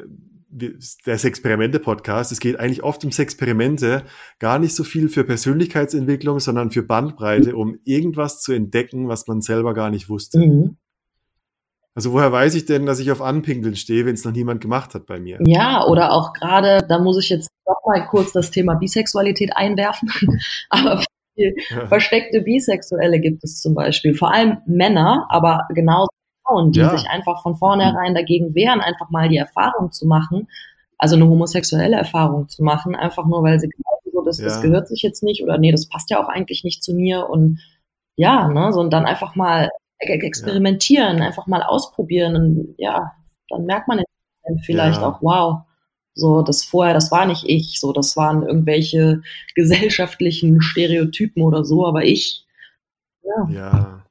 [0.48, 4.04] der Sexperimente-Podcast, es geht eigentlich oft um Sexperimente,
[4.38, 9.42] gar nicht so viel für Persönlichkeitsentwicklung, sondern für Bandbreite, um irgendwas zu entdecken, was man
[9.42, 10.38] selber gar nicht wusste.
[10.38, 10.76] Mhm.
[11.96, 14.94] Also woher weiß ich denn, dass ich auf Anpinkeln stehe, wenn es noch niemand gemacht
[14.94, 15.38] hat bei mir?
[15.46, 20.10] Ja, oder auch gerade, da muss ich jetzt noch mal kurz das Thema Bisexualität einwerfen.
[20.70, 21.02] aber
[21.88, 24.14] versteckte Bisexuelle gibt es zum Beispiel.
[24.14, 26.10] Vor allem Männer, aber genauso
[26.44, 26.96] Frauen, die ja.
[26.96, 30.48] sich einfach von vornherein dagegen wehren, einfach mal die Erfahrung zu machen,
[30.98, 34.44] also eine homosexuelle Erfahrung zu machen, einfach nur weil sie glauben, so, das, ja.
[34.44, 37.28] das gehört sich jetzt nicht oder nee, das passt ja auch eigentlich nicht zu mir
[37.30, 37.58] und
[38.16, 41.26] ja, ne, so und dann einfach mal experimentieren, ja.
[41.26, 43.12] einfach mal ausprobieren und ja,
[43.48, 44.02] dann merkt man
[44.64, 45.08] vielleicht ja.
[45.08, 45.62] auch, wow,
[46.14, 49.22] so das vorher, das war nicht ich, so das waren irgendwelche
[49.54, 52.46] gesellschaftlichen Stereotypen oder so, aber ich.
[53.22, 53.48] Ja.
[53.50, 54.02] ja.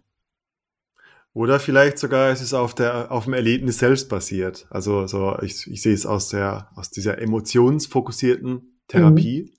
[1.34, 4.68] Oder vielleicht sogar ist es auf der auf dem Erlebnis selbst basiert.
[4.70, 9.44] Also so ich, ich sehe es aus der aus dieser emotionsfokussierten Therapie.
[9.44, 9.56] Mhm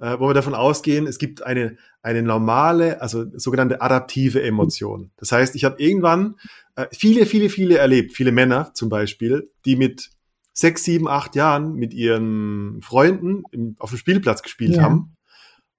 [0.00, 5.10] äh, wo wir davon ausgehen, es gibt eine, eine normale, also sogenannte adaptive Emotion.
[5.16, 6.36] Das heißt, ich habe irgendwann
[6.76, 10.10] äh, viele, viele, viele erlebt, viele Männer zum Beispiel, die mit
[10.52, 14.82] sechs, sieben, acht Jahren mit ihren Freunden im, auf dem Spielplatz gespielt Ja.
[14.82, 15.16] haben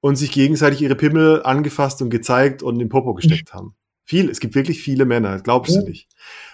[0.02, 3.76] und sich gegenseitig ihre Pimmel angefasst und gezeigt und in Popo gesteckt haben.
[4.04, 5.82] Viel, es gibt wirklich viele Männer, glaubst Ja.
[5.82, 6.08] du nicht.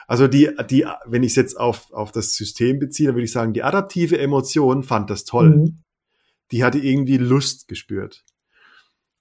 [0.08, 3.32] Also die, die, wenn ich es jetzt auf, auf das System beziehe, dann würde ich
[3.32, 5.58] sagen, die adaptive Emotion fand das toll.
[5.58, 5.78] Mhm.
[6.52, 8.24] Die hatte irgendwie Lust gespürt.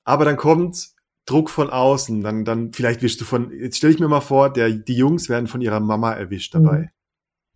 [0.04, 0.90] Aber dann kommt
[1.26, 4.52] Druck von außen, dann, dann vielleicht wirst du von, jetzt stelle ich mir mal vor,
[4.52, 6.78] der, die Jungs werden von ihrer Mama erwischt dabei.
[6.78, 6.88] Mhm.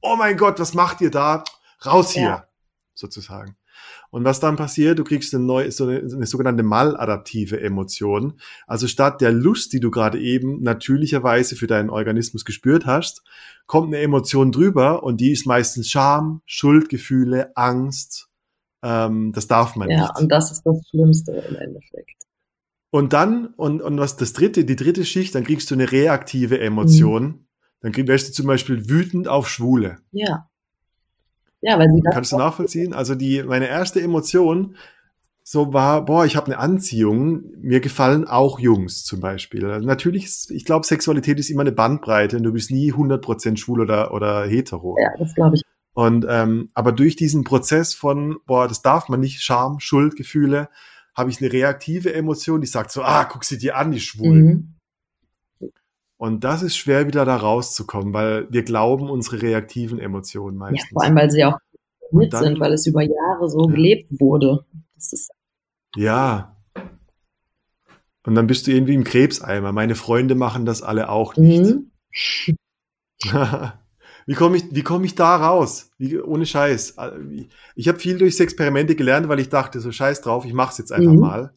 [0.03, 1.43] Oh mein Gott, was macht ihr da?
[1.85, 2.49] Raus hier, Ja.
[2.95, 3.57] sozusagen.
[4.11, 8.39] Und was dann passiert, du kriegst eine neue, so eine, eine sogenannte maladaptive Emotion.
[8.69, 13.25] Also statt der Lust, die du gerade eben natürlicherweise für deinen Organismus gespürt hast,
[13.67, 18.29] kommt eine Emotion drüber und die ist meistens Scham, Schuldgefühle, Angst.
[18.85, 20.19] Ähm, das darf man Ja, nicht.
[20.21, 22.11] und das ist das Schlimmste im Endeffekt.
[22.91, 26.61] Und dann, und, und was das dritte, die dritte Schicht, dann kriegst du eine reaktive
[26.61, 27.47] Emotion.
[27.81, 29.97] Dann krieg- wärst du zum Beispiel wütend auf Schwule.
[30.13, 30.49] Ja.
[31.61, 32.93] Ja, weil sie das Kannst du nachvollziehen?
[32.93, 34.77] Also die, meine erste Emotion
[35.43, 39.65] so war, boah, ich habe eine Anziehung, mir gefallen auch Jungs zum Beispiel.
[39.67, 43.57] Also natürlich, ist, ich glaube, Sexualität ist immer eine Bandbreite und du bist nie 100%
[43.59, 44.97] schwul oder, oder hetero.
[45.01, 45.63] Ja, das glaube ich.
[45.95, 50.69] Und ähm, aber durch diesen Prozess von, boah, das darf man nicht, Scham, Schuldgefühle,
[51.17, 54.77] habe ich eine reaktive Emotion, die sagt so, ah, guck sie dir an, die Schwulen.
[55.61, 55.71] Mhm.
[56.17, 60.91] Und das ist schwer wieder da rauszukommen, weil wir glauben unsere reaktiven Emotionen Ja, meistens.
[60.93, 61.59] vor allem, weil sie auch
[62.11, 63.75] mit dann- sind, weil es über Jahre so Ja.
[63.75, 64.65] gelebt wurde.
[65.97, 66.57] Ja.
[68.27, 69.71] Und dann bist du irgendwie im Krebseimer.
[69.73, 71.75] Meine Freunde machen das alle auch nicht.
[71.75, 72.57] mhm.
[74.27, 75.91] wie komme ich, wie komme ich da raus?
[75.99, 76.97] Wie, ohne Scheiß.
[77.77, 80.79] Ich habe viel durchs Experimente gelernt, weil ich dachte, so scheiß drauf, ich mache es
[80.79, 81.21] jetzt einfach Mhm.
[81.21, 81.55] mal.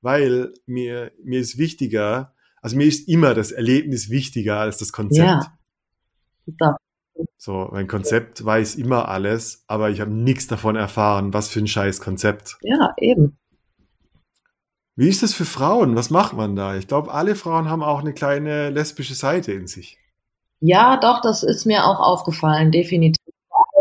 [0.00, 5.26] Weil mir, mir ist wichtiger, also mir ist immer das Erlebnis wichtiger als das Konzept.
[5.26, 5.58] Ja.
[6.58, 6.76] Da.
[7.38, 11.66] So, mein Konzept weiß immer alles, aber ich habe nichts davon erfahren, was für ein
[11.68, 12.58] scheiß Konzept.
[12.62, 13.38] ja, eben.
[14.96, 15.96] Wie ist das für Frauen?
[15.96, 16.76] Was macht man da?
[16.76, 19.98] Ich glaube, alle Frauen haben auch eine kleine lesbische Seite in sich.
[20.66, 23.22] Ja, doch, das ist mir auch aufgefallen, definitiv.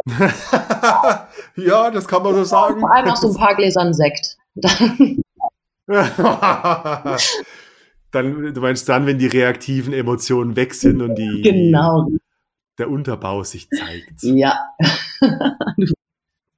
[1.55, 2.81] ja, das kann man so sagen.
[2.81, 4.35] Vor allem nach so ein paar Gläsern Sekt.
[8.11, 12.09] dann, du meinst dann, wenn die reaktiven Emotionen weg sind und die, genau.
[12.77, 14.21] der Unterbau sich zeigt.
[14.23, 14.59] Ja.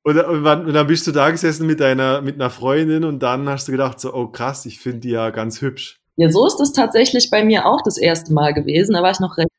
[0.07, 3.67] Und, und, dann bist du da gesessen mit deiner, mit einer Freundin und dann hast
[3.67, 5.99] du gedacht so, oh krass, ich finde die ja ganz hübsch.
[6.15, 8.93] Ja, so ist es tatsächlich bei mir auch das erste Mal gewesen.
[8.93, 9.49] Da war ich noch recht.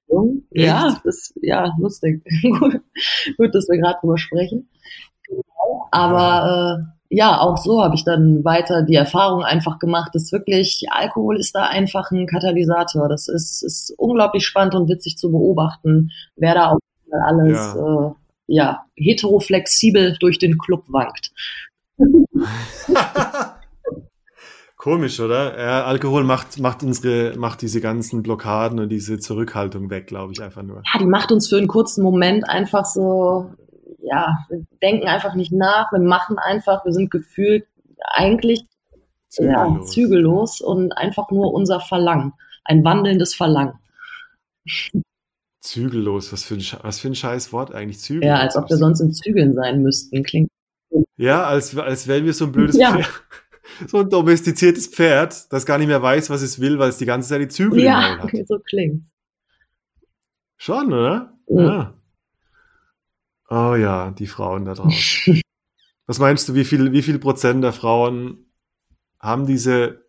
[0.57, 0.67] Echt?
[0.67, 2.25] Ja, das, ja, lustig.
[2.43, 4.69] Gut, dass wir gerade drüber sprechen.
[5.91, 10.87] Aber äh, ja, auch so habe ich dann weiter die Erfahrung einfach gemacht, dass wirklich
[10.91, 13.09] Alkohol ist da einfach ein Katalysator.
[13.09, 16.79] Das ist, ist unglaublich spannend und witzig zu beobachten, wer da auch
[17.27, 18.09] alles ja.
[18.09, 18.13] Äh,
[18.49, 21.33] ja heteroflexibel durch den Club wankt.
[24.87, 25.59] Komisch, oder?
[25.59, 30.41] Ja, Alkohol macht, macht unsere, macht diese ganzen Blockaden und diese Zurückhaltung weg, glaube ich,
[30.41, 30.77] einfach nur.
[30.77, 33.51] Ja, die macht uns für einen kurzen Moment einfach so,
[34.01, 37.67] ja, wir denken einfach nicht nach, wir machen einfach, wir sind gefühlt
[37.99, 38.65] eigentlich
[39.29, 43.81] zügellos, ja, zügellos und einfach nur unser Verlangen, ein wandelndes Verlangen.
[45.63, 48.29] Zügellos, was für ein, was für ein scheiß Wort eigentlich, zügellos.
[48.29, 50.49] Ja, als ob wir sonst in Zügeln sein müssten, klingt.
[51.17, 52.93] Ja, als, als wären wir so ein blödes ja.
[52.93, 53.11] Pferd.
[53.87, 57.07] So ein domestiziertes Pferd, das gar nicht mehr weiß, was es will, weil es die
[57.07, 58.31] ganze Zeit die Zügel ja, im Maul hat.
[58.47, 59.07] so klingt.
[60.57, 61.35] Schon, oder?
[61.49, 61.59] Mhm.
[61.59, 61.95] Ja.
[63.49, 65.41] Oh ja, die Frauen da draußen.
[66.07, 68.47] Was meinst du, wie viel, wie viel Prozent der Frauen
[69.19, 70.07] haben diese,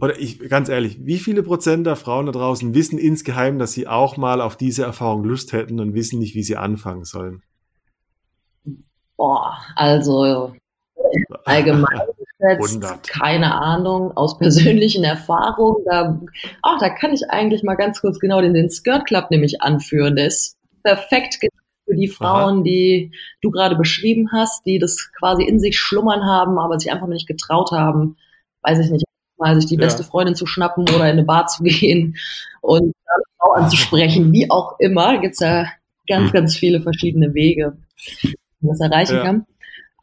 [0.00, 3.86] oder ich, ganz ehrlich, wie viele Prozent der Frauen da draußen wissen insgeheim, dass sie
[3.86, 7.42] auch mal auf diese Erfahrung Lust hätten und wissen nicht, wie sie anfangen sollen?
[9.18, 10.54] Boah, also
[11.44, 12.00] allgemein
[12.54, 15.84] geschätzt, keine Ahnung, aus persönlichen Erfahrungen.
[15.84, 16.20] Da,
[16.62, 20.16] ach, da kann ich eigentlich mal ganz kurz genau den, den Skirt Club nämlich anführen.
[20.16, 21.38] Der ist perfekt
[21.84, 22.62] für die Frauen, Aha.
[22.62, 27.06] die du gerade beschrieben hast, die das quasi in sich schlummern haben, aber sich einfach
[27.06, 28.16] noch nicht getraut haben,
[28.62, 29.04] weiß ich nicht,
[29.38, 30.08] mal sich die beste ja.
[30.08, 32.16] Freundin zu schnappen oder in eine Bar zu gehen
[32.60, 35.18] und eine Frau anzusprechen, wie auch immer.
[35.18, 35.66] Gibt es ja
[36.08, 37.76] ganz, ganz viele verschiedene Wege,
[38.22, 39.22] wie man das erreichen ja.
[39.22, 39.46] kann.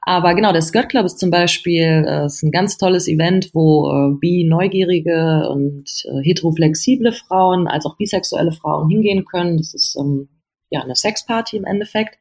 [0.05, 3.89] Aber genau, der Skirt Club ist zum Beispiel äh, ist ein ganz tolles Event, wo
[3.89, 9.57] äh, bi-neugierige und äh, heteroflexible Frauen als auch bisexuelle Frauen hingehen können.
[9.57, 10.27] Das ist ähm,
[10.69, 12.17] ja eine Sexparty im Endeffekt.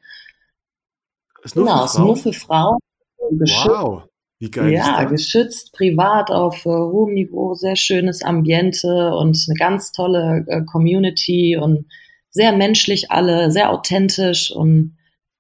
[1.43, 2.79] Ist nur genau, für ist nur für Frauen.
[3.19, 4.05] Wow,
[4.39, 9.93] wie geil ja, geschützt, privat auf äh, hohem Niveau, sehr schönes Ambiente und eine ganz
[9.93, 11.87] tolle äh, Community und
[12.31, 14.97] sehr menschlich alle, sehr authentisch und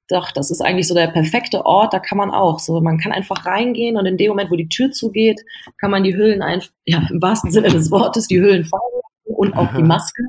[0.09, 3.13] doch, das ist eigentlich so der perfekte Ort, da kann man auch so, man kann
[3.13, 5.41] einfach reingehen und in dem Moment, wo die Tür zugeht,
[5.79, 9.55] kann man die Hüllen einfach, ja, im wahrsten Sinne des Wortes, die Hüllen fallen und
[9.55, 10.23] auch die Maske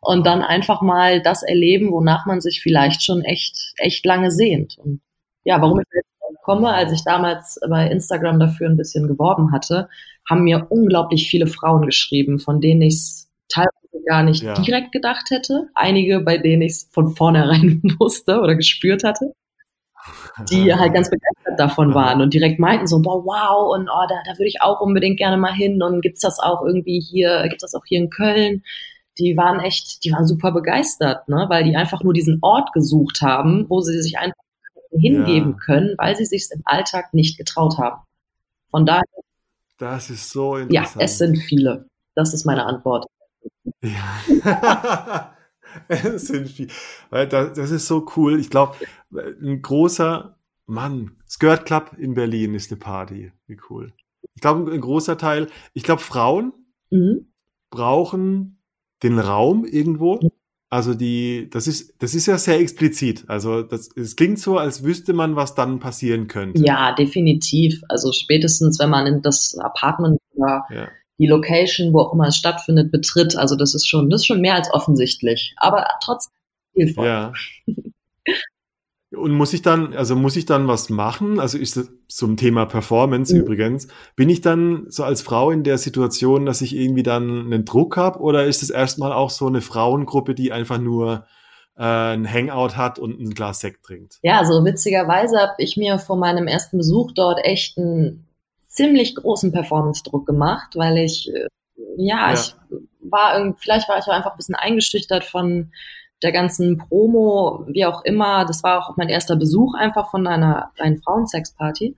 [0.00, 4.78] und dann einfach mal das erleben, wonach man sich vielleicht schon echt, echt lange sehnt.
[4.78, 5.00] Und
[5.44, 6.10] ja, warum ich jetzt
[6.42, 9.88] komme, als ich damals bei Instagram dafür ein bisschen geworben hatte,
[10.28, 13.19] haben mir unglaublich viele Frauen geschrieben, von denen ich es
[13.50, 14.54] teilweise gar nicht ja.
[14.54, 15.68] direkt gedacht hätte.
[15.74, 19.32] Einige, bei denen ich es von vornherein wusste oder gespürt hatte,
[20.50, 24.16] die halt ganz begeistert davon waren und direkt meinten so, boah, wow, und oh, da,
[24.24, 27.62] da würde ich auch unbedingt gerne mal hin und gibt's das auch irgendwie hier, gibt's
[27.62, 28.62] das auch hier in Köln?
[29.18, 33.20] Die waren echt, die waren super begeistert, ne, weil die einfach nur diesen Ort gesucht
[33.20, 34.34] haben, wo sie sich einfach
[34.92, 35.56] hingeben ja.
[35.64, 38.02] können, weil sie sich im Alltag nicht getraut haben.
[38.70, 39.02] Von daher.
[39.78, 40.96] Das ist so interessant.
[40.96, 41.86] Ja, es sind viele.
[42.14, 43.06] Das ist meine Antwort.
[43.82, 45.34] Ja.
[45.88, 46.70] es sind viele.
[47.10, 48.38] Weil das, das ist so cool.
[48.38, 48.76] Ich glaube,
[49.12, 53.32] ein großer Mann, Skirt Club in Berlin ist eine Party.
[53.46, 53.92] Wie cool.
[54.34, 56.52] Ich glaube, ein großer Teil, ich glaube, Frauen
[56.90, 57.32] mhm.
[57.70, 58.62] brauchen
[59.02, 60.20] den Raum irgendwo.
[60.72, 63.24] Also die, das ist, das ist ja sehr explizit.
[63.26, 66.62] Also das, es klingt so, als wüsste man, was dann passieren könnte.
[66.64, 67.82] Ja, definitiv.
[67.88, 70.88] Also spätestens, wenn man in das Apartment oder ja
[71.20, 73.36] die Location, wo auch immer es stattfindet, betritt.
[73.36, 75.54] Also das ist schon, das ist schon mehr als offensichtlich.
[75.58, 76.32] Aber trotzdem
[76.72, 77.06] hilfreich.
[77.06, 77.32] Ja.
[79.12, 81.38] Und muss ich dann, also muss ich dann was machen?
[81.38, 83.40] Also ist das zum Thema Performance mhm.
[83.42, 87.64] übrigens, bin ich dann so als Frau in der Situation, dass ich irgendwie dann einen
[87.66, 91.26] Druck habe oder ist es erstmal auch so eine Frauengruppe, die einfach nur
[91.76, 94.20] äh, ein Hangout hat und ein Glas Sekt trinkt?
[94.22, 98.26] Ja, so witzigerweise habe ich mir vor meinem ersten Besuch dort echt ein
[98.80, 101.48] ziemlich großen Performance-Druck gemacht, weil ich, äh,
[101.96, 102.54] ja, ja, ich
[103.00, 105.72] war, vielleicht war ich auch einfach ein bisschen eingeschüchtert von
[106.22, 108.44] der ganzen Promo, wie auch immer.
[108.44, 111.96] Das war auch mein erster Besuch einfach von einer, einer Frauensex-Party.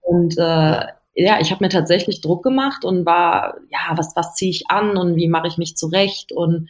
[0.00, 4.50] Und äh, ja, ich habe mir tatsächlich Druck gemacht und war, ja, was, was ziehe
[4.50, 6.68] ich an und wie mache ich mich zurecht und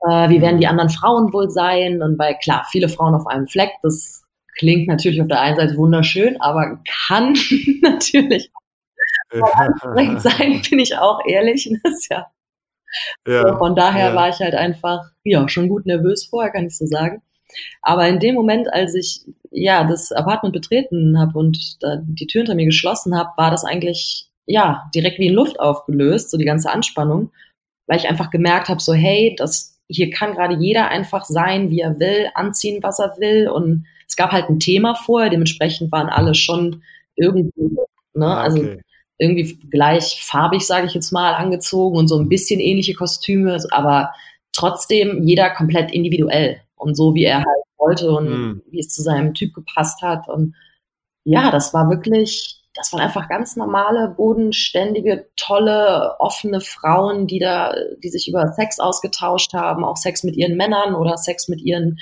[0.00, 2.02] äh, wie werden die anderen Frauen wohl sein?
[2.02, 4.23] Und weil klar, viele Frauen auf einem Fleck, das
[4.58, 7.36] klingt natürlich auf der einen Seite wunderschön, aber kann
[7.82, 8.50] natürlich
[9.30, 11.70] anstrengend sein, bin ich auch ehrlich.
[11.82, 12.26] Das ja,
[13.26, 14.14] ja so, von daher ja.
[14.14, 17.22] war ich halt einfach, ja, schon gut nervös vorher, kann ich so sagen.
[17.82, 22.40] Aber in dem Moment, als ich ja das Apartment betreten habe und da die Tür
[22.40, 26.44] hinter mir geschlossen habe, war das eigentlich ja direkt wie in Luft aufgelöst, so die
[26.44, 27.30] ganze Anspannung,
[27.86, 31.80] weil ich einfach gemerkt habe, so hey, das hier kann gerade jeder einfach sein, wie
[31.80, 36.08] er will, anziehen, was er will und es gab halt ein Thema vorher, dementsprechend waren
[36.08, 36.82] alle schon
[37.16, 37.76] irgendwie,
[38.14, 38.80] ne, ah, also okay.
[39.18, 44.12] irgendwie gleich farbig, sage ich jetzt mal, angezogen und so ein bisschen ähnliche Kostüme, aber
[44.52, 48.62] trotzdem jeder komplett individuell und so, wie er halt wollte und mhm.
[48.70, 50.28] wie es zu seinem Typ gepasst hat.
[50.28, 50.54] Und
[51.24, 57.74] ja, das war wirklich, das waren einfach ganz normale, bodenständige, tolle, offene Frauen, die da,
[58.02, 61.98] die sich über Sex ausgetauscht haben, auch Sex mit ihren Männern oder Sex mit ihren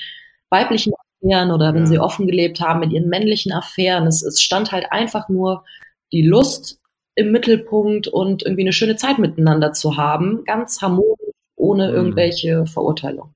[0.51, 1.87] weiblichen Affären oder wenn ja.
[1.87, 4.07] sie offen gelebt haben mit ihren männlichen Affären.
[4.07, 5.65] Es, es stand halt einfach nur
[6.13, 6.79] die Lust
[7.15, 11.95] im Mittelpunkt und irgendwie eine schöne Zeit miteinander zu haben, ganz harmonisch, ohne mhm.
[11.95, 13.35] irgendwelche Verurteilung.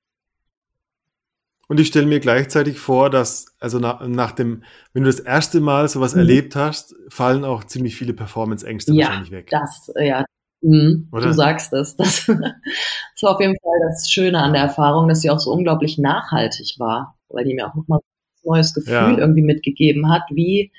[1.69, 5.59] Und ich stelle mir gleichzeitig vor, dass, also nach, nach dem, wenn du das erste
[5.59, 6.19] Mal sowas mhm.
[6.19, 9.49] erlebt hast, fallen auch ziemlich viele Performance-Ängste ja, wahrscheinlich weg.
[9.49, 10.23] Das, ja,
[10.61, 11.97] mhm, du sagst es.
[11.97, 15.51] Das, das war auf jeden Fall das Schöne an der Erfahrung, dass sie auch so
[15.51, 19.17] unglaublich nachhaltig war, weil die mir auch nochmal ein neues Gefühl ja.
[19.17, 20.71] irgendwie mitgegeben hat, wie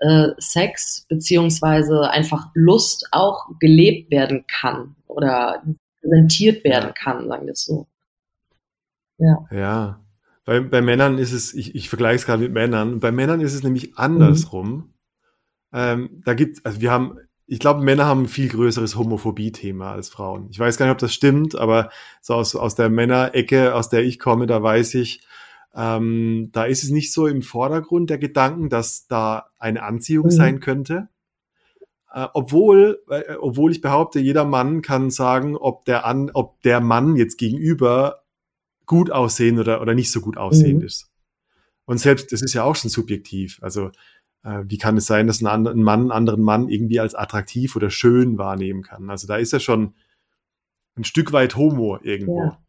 [0.00, 5.62] äh, Sex beziehungsweise einfach Lust auch gelebt werden kann oder
[6.00, 7.86] präsentiert werden kann, sagen wir es so.
[9.18, 9.46] Ja.
[9.50, 10.00] Ja.
[10.44, 13.54] Bei, bei Männern ist es, ich, ich vergleiche es gerade mit Männern, bei Männern ist
[13.54, 14.68] es nämlich andersrum.
[14.70, 14.94] Mhm.
[15.72, 20.08] Ähm, da gibt also wir haben, ich glaube, Männer haben ein viel größeres Homophobie-Thema als
[20.08, 20.48] Frauen.
[20.50, 24.04] Ich weiß gar nicht, ob das stimmt, aber so aus, aus der Männerecke, aus der
[24.04, 25.26] ich komme, da weiß ich,
[25.74, 30.30] ähm, da ist es nicht so im Vordergrund der Gedanken, dass da eine Anziehung mhm.
[30.30, 31.08] sein könnte.
[32.12, 36.80] Äh, obwohl, äh, obwohl ich behaupte, jeder Mann kann sagen, ob der, an, ob der
[36.80, 38.22] Mann jetzt gegenüber
[38.86, 40.86] gut aussehen oder, oder nicht so gut aussehend mhm.
[40.86, 41.10] ist.
[41.86, 43.58] Und selbst, das ist ja auch schon subjektiv.
[43.60, 43.90] Also,
[44.44, 47.74] äh, wie kann es sein, dass ein, ein Mann einen anderen Mann irgendwie als attraktiv
[47.74, 49.10] oder schön wahrnehmen kann?
[49.10, 49.94] Also, da ist er schon
[50.96, 52.40] ein Stück weit homo irgendwo.
[52.42, 52.63] Ja.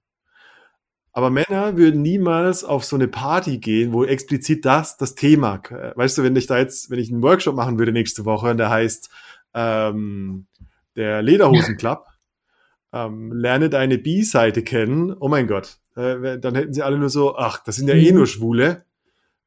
[1.16, 5.62] Aber Männer würden niemals auf so eine Party gehen, wo explizit das das Thema.
[5.96, 8.58] Weißt du, wenn ich da jetzt, wenn ich einen Workshop machen würde nächste Woche und
[8.58, 9.10] der heißt
[9.54, 10.48] ähm,
[10.98, 12.04] der Lederhosenclub,
[12.92, 15.16] ähm, lerne deine B-Seite kennen.
[15.18, 18.12] Oh mein Gott, äh, dann hätten sie alle nur so, ach, das sind ja eh
[18.12, 18.18] mhm.
[18.18, 18.84] nur Schwule.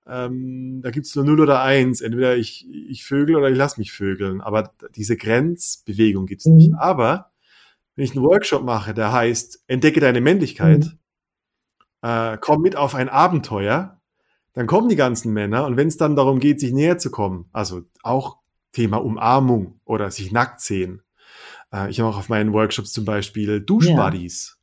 [0.07, 2.01] ähm, da gibt's nur 0 oder 1.
[2.01, 4.41] Entweder ich, ich vögel oder ich lass mich vögeln.
[4.41, 6.57] Aber diese Grenzbewegung gibt's Mhm.
[6.57, 6.73] nicht.
[6.79, 7.31] Aber
[7.95, 10.99] wenn ich einen Workshop mache, der heißt, entdecke deine Männlichkeit, Mhm.
[12.03, 14.01] Äh, komm mit auf ein Abenteuer,
[14.55, 17.49] dann kommen die ganzen Männer und wenn es dann darum geht, sich näher zu kommen,
[17.53, 18.39] also auch
[18.73, 21.03] Thema Umarmung oder sich nackt sehen.
[21.73, 24.59] Äh, ich habe auch auf meinen Workshops zum Beispiel Duschbuddies.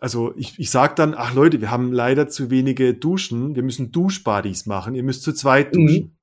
[0.00, 3.90] Also ich, ich sage dann, ach Leute, wir haben leider zu wenige Duschen, wir müssen
[3.90, 5.86] Duschbuddies machen, ihr müsst zu zweit Mhm.
[5.86, 6.16] duschen.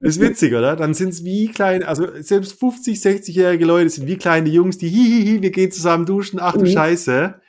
[0.00, 0.76] Ist witzig, oder?
[0.76, 4.88] Dann sind es wie kleine, also selbst 50, 60-jährige Leute sind wie kleine Jungs, die
[4.88, 6.66] hihihi, wir gehen zusammen duschen, ach du Mhm.
[6.66, 7.40] Scheiße.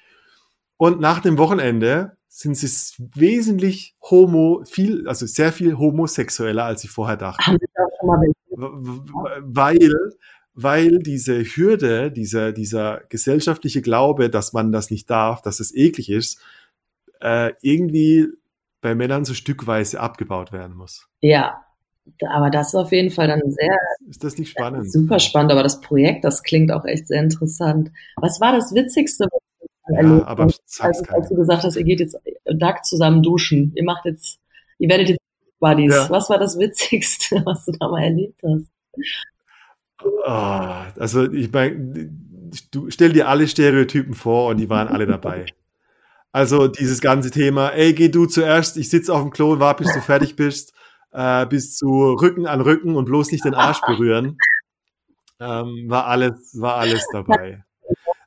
[0.78, 2.66] Und nach dem Wochenende sind sie
[3.16, 7.18] wesentlich homo, viel, also sehr viel homosexueller, als vorher
[7.60, 8.34] Sie da schon mal welche?
[8.50, 9.92] W- w- Weil,
[10.54, 16.10] weil diese Hürde, dieser, dieser gesellschaftliche Glaube, dass man das nicht darf, dass es eklig
[16.12, 16.40] ist,
[17.22, 18.28] äh, irgendwie
[18.82, 21.08] bei Männern so stückweise abgebaut werden muss.
[21.22, 21.64] Ja,
[22.30, 23.76] aber das ist auf jeden Fall dann sehr
[24.08, 24.92] Ist das nicht spannend?
[24.92, 25.52] super spannend.
[25.52, 27.92] Aber das Projekt, das klingt auch echt sehr interessant.
[28.18, 29.42] Was war das Witzigste, was
[29.90, 33.72] Ja, aber sag's als, als du gesagt hast, ihr geht jetzt nackt zusammen duschen?
[33.76, 34.40] Ihr macht jetzt,
[34.80, 35.22] ihr werdet jetzt
[35.60, 35.94] Buddies.
[35.94, 36.10] Ja.
[36.10, 38.68] Was war das Witzigste, was du da mal erlebt hast?
[40.26, 42.12] Ah, also ich meine,
[42.72, 45.46] du stell dir alle Stereotypen vor und die waren alle dabei.
[46.32, 49.84] Also dieses ganze Thema, ey, geh du zuerst, ich sitze auf dem Klo und warte,
[49.84, 50.74] bis du fertig bist,
[51.12, 54.38] äh, bis zu Rücken an Rücken und bloß nicht den Arsch berühren,
[55.40, 57.64] ähm, war alles, war alles dabei.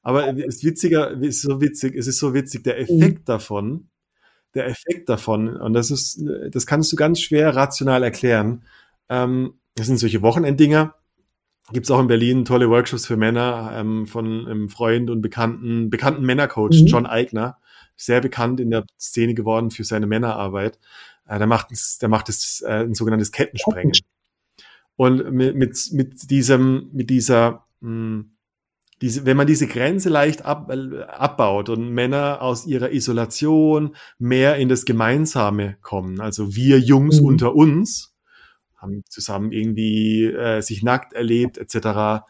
[0.03, 3.89] Aber es ist witziger, es ist so witzig, es ist so witzig, der Effekt davon,
[4.55, 8.65] der Effekt davon, und das ist, das kannst du ganz schwer rational erklären.
[9.09, 10.95] Ähm, das sind solche Wochenenddinger,
[11.73, 15.89] Gibt es auch in Berlin tolle Workshops für Männer ähm, von einem Freund und bekannten,
[15.89, 16.87] bekannten Männercoach, Mhm.
[16.87, 17.59] John Eigner.
[17.95, 20.81] Sehr bekannt in der Szene geworden für seine Männerarbeit.
[21.29, 23.93] Äh, der macht, es- der macht es, äh, ein sogenanntes Kettensprengen.
[24.97, 28.25] Und mit, mit, mit diesem, mit dieser, mh,
[29.01, 34.57] diese, wenn man diese Grenze leicht ab, äh, abbaut und Männer aus ihrer Isolation mehr
[34.57, 37.27] in das Gemeinsame kommen, also wir Jungs Mhm.
[37.27, 38.15] unter uns,
[38.77, 42.25] haben zusammen irgendwie äh, sich nackt erlebt etc.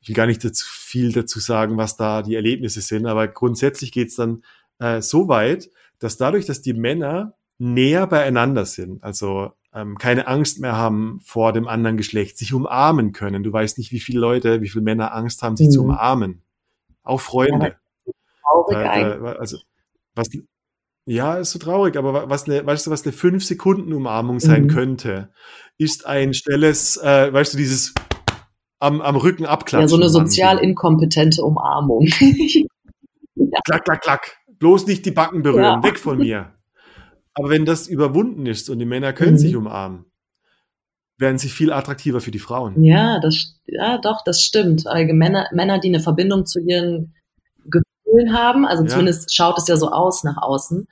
[0.00, 3.92] Ich will gar nicht dazu, viel dazu sagen, was da die Erlebnisse sind, aber grundsätzlich
[3.92, 4.42] geht's dann
[4.78, 10.58] äh, so weit, dass dadurch, dass die Männer näher beieinander sind, also ähm, keine Angst
[10.60, 13.42] mehr haben vor dem anderen Geschlecht, sich umarmen können.
[13.44, 15.72] Du weißt nicht, wie viele Leute, wie viele Männer Angst haben, sich Mhm.
[15.72, 16.42] zu umarmen.
[17.04, 17.76] Auch Freunde.
[18.68, 19.20] Eigentlich.
[19.22, 19.58] da, also,
[20.14, 20.28] was,
[21.04, 24.68] ja, ist so traurig, aber wa- was eine, weißt du, was eine 5-Sekunden-Umarmung sein Mhm.
[24.68, 25.30] könnte,
[25.78, 27.92] ist ein schnelles, äh, weißt du, dieses
[28.80, 29.82] am, am Rücken abklatschen.
[29.82, 32.06] Ja, so eine sozial inkompetente Umarmung.
[33.64, 34.36] Klack, klack, klack.
[34.58, 35.82] Bloß nicht die Backen berühren, Ja.
[35.82, 36.54] weg von mir.
[37.38, 39.38] Aber wenn das überwunden ist und die Männer können Mhm.
[39.38, 40.06] sich umarmen,
[41.18, 42.82] werden sie viel attraktiver für die Frauen.
[42.82, 44.84] Ja, das, ja, doch, das stimmt.
[44.86, 47.14] Männer, Männer, die eine Verbindung zu ihren
[47.64, 48.88] Gefühlen haben, also Ja.
[48.90, 50.86] zumindest schaut es ja so aus nach außen,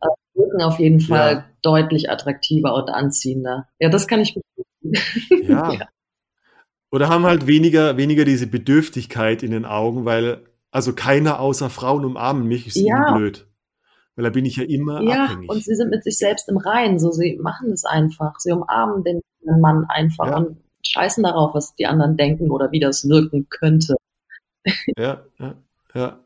[0.00, 1.44] äh, wirken auf jeden Fall Ja.
[1.62, 3.68] deutlich attraktiver und anziehender.
[3.80, 4.66] Ja, das kann ich bestätigen.
[5.48, 5.88] Ja.
[6.92, 12.04] Oder haben halt weniger, weniger diese Bedürftigkeit in den Augen, weil also keiner außer Frauen
[12.04, 13.12] umarmen mich, ist Ja.
[13.14, 13.46] blöd.
[14.20, 15.48] Weil da bin ich ja immer Ja, abhängig.
[15.50, 18.38] und sie sind mit sich selbst im Reinen, so sie machen es einfach.
[18.38, 19.20] Sie umarmen den
[19.60, 20.36] Mann einfach Ja.
[20.36, 23.96] und scheißen darauf, was die anderen denken oder wie das wirken könnte.
[24.98, 25.54] Ja, ja,
[25.94, 26.20] ja.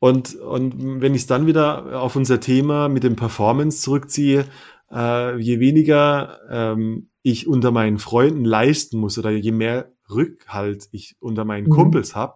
[0.00, 4.44] Und, und wenn ich es dann wieder auf unser Thema mit dem Performance zurückziehe,
[4.92, 11.16] äh, je weniger ähm, ich unter meinen Freunden leisten muss oder je mehr Rückhalt ich
[11.20, 11.70] unter meinen Mhm.
[11.70, 12.34] Kumpels habe,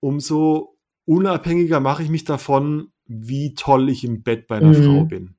[0.00, 4.84] umso unabhängiger mache ich mich davon, wie toll ich im Bett bei einer Mhm.
[4.84, 5.34] Frau bin.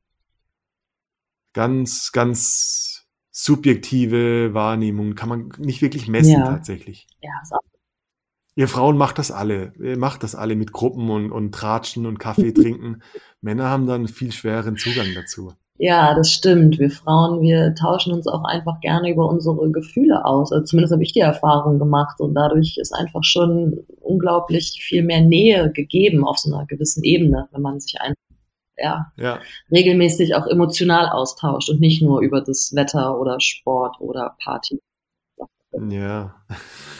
[1.54, 6.46] Ganz, ganz subjektive Wahrnehmung kann man nicht wirklich messen Ja.
[6.46, 7.08] tatsächlich.
[7.22, 7.60] Ja, ist auch
[8.56, 9.72] Ihr Frauen macht das alle.
[9.80, 13.02] Ihr macht das alle mit Gruppen und, und Tratschen und Kaffee trinken.
[13.40, 15.54] Männer haben dann viel schwereren Zugang dazu.
[15.84, 16.78] Ja, das stimmt.
[16.78, 20.52] Wir Frauen, wir tauschen uns auch einfach gerne über unsere Gefühle aus.
[20.52, 25.22] Also zumindest habe ich die Erfahrung gemacht und dadurch ist einfach schon unglaublich viel mehr
[25.22, 28.22] Nähe gegeben auf so einer gewissen Ebene, wenn man sich einfach
[28.78, 29.40] ja, Ja,
[29.72, 34.80] regelmäßig auch emotional austauscht und nicht nur über das Wetter oder Sport oder Party.
[35.90, 36.36] ja.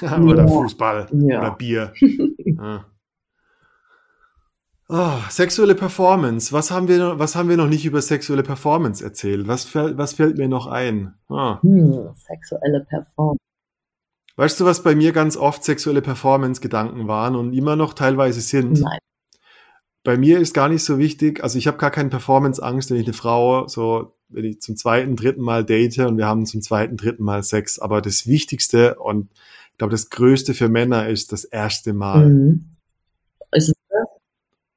[0.24, 0.48] oder.
[0.48, 1.40] Fußball Ja.
[1.40, 1.94] oder Bier.
[2.40, 2.84] ja.
[4.94, 6.52] Ah, sexuelle Performance.
[6.52, 9.48] Was haben wir noch, was haben wir noch nicht über sexuelle Performance erzählt?
[9.48, 11.14] Was fällt, was fällt mir noch ein?
[11.30, 11.62] Ah.
[11.62, 13.40] Hm, sexuelle Performance.
[14.36, 18.82] Weißt du, was bei mir ganz oft sexuelle Performance-Gedanken waren und immer noch teilweise sind?
[18.82, 19.00] Nein.
[20.04, 23.06] bei mir ist gar nicht so wichtig, also ich habe gar keine Performance-Angst, wenn ich
[23.06, 26.98] eine Frau so, wenn ich zum zweiten, dritten Mal date und wir haben zum zweiten,
[26.98, 27.80] dritten Mal Sex.
[27.80, 29.30] Aber das Wichtigste und
[29.72, 32.28] ich glaube, das Größte für Männer ist das erste Mal.
[32.28, 32.72] Mhm.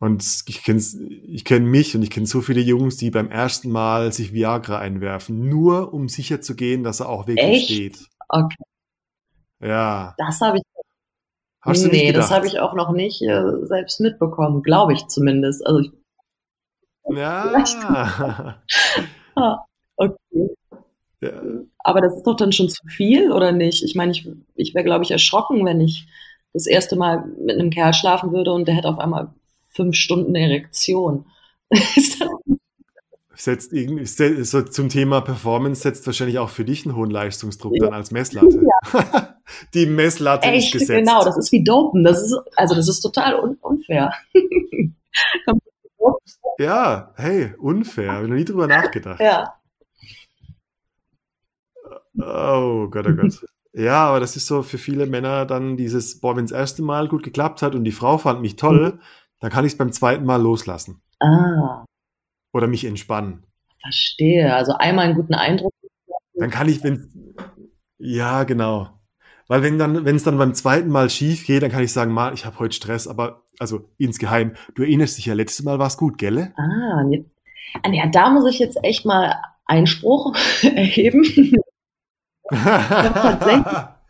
[0.09, 0.43] Das?
[0.45, 0.81] Und ich kenne
[1.27, 4.79] ich kenn mich und ich kenne so viele Jungs, die beim ersten Mal sich Viagra
[4.79, 7.71] einwerfen, nur um sicher zu gehen, dass er auch wirklich Echt?
[7.71, 7.99] steht.
[8.29, 8.57] Okay,
[9.61, 10.15] Ja.
[10.19, 10.63] das habe ich
[11.63, 12.31] Hast du nee, nicht das gedacht?
[12.33, 15.67] habe ich auch noch nicht äh, selbst mitbekommen, glaube ich zumindest.
[15.67, 15.93] Also ich,
[17.09, 18.61] Ja.
[19.97, 20.17] okay.
[21.23, 21.43] ja.
[21.79, 23.83] Aber das ist doch dann schon zu viel, oder nicht?
[23.83, 26.07] Ich meine, ich, ich wäre, glaube ich, erschrocken, wenn ich
[26.53, 29.33] das erste Mal mit einem Kerl schlafen würde und der hätte auf einmal
[29.75, 31.27] fünf Stunden Erektion.
[31.70, 32.25] Ist
[33.37, 37.93] Setzt irgendwie, so zum Thema Performance setzt wahrscheinlich auch für dich einen hohen Leistungsdruck dann
[37.93, 38.62] als Messlatte.
[39.75, 41.01] Die Messlatte ist Echt, gesetzt.
[41.01, 42.05] genau, das ist wie Dopen.
[42.05, 44.12] Das ist, also das ist total un unfair.
[46.59, 48.12] Ja, hey, unfair.
[48.12, 49.20] Habe ich noch nie drüber nachgedacht.
[49.20, 49.55] ja.
[52.16, 53.45] Oh Gott, oh Gott.
[53.72, 57.09] Ja, aber das ist so für viele Männer dann dieses, boah, wenn das erste Mal
[57.09, 59.01] gut geklappt hat und die Frau fand mich toll,
[59.41, 61.03] dann kann ich es beim zweiten Mal loslassen.
[61.20, 61.85] Ah,
[62.53, 63.45] Oder mich entspannen.
[63.80, 64.55] verstehe.
[64.55, 65.72] Also einmal einen guten Eindruck.
[66.35, 67.35] Dann kann ich, wenn,
[67.99, 68.91] ja, genau.
[69.47, 72.12] Weil wenn dann, wenn es dann beim zweiten Mal schief geht, dann kann ich sagen,
[72.12, 75.87] mal, ich habe heute Stress, aber, also insgeheim, du erinnerst dich ja, letztes Mal war
[75.87, 76.53] es gut, gell?
[76.57, 77.24] Ah, nee.
[77.82, 81.24] Ah, ja, da muss ich jetzt echt mal Einspruch erheben.
[82.51, 83.66] tatsächlich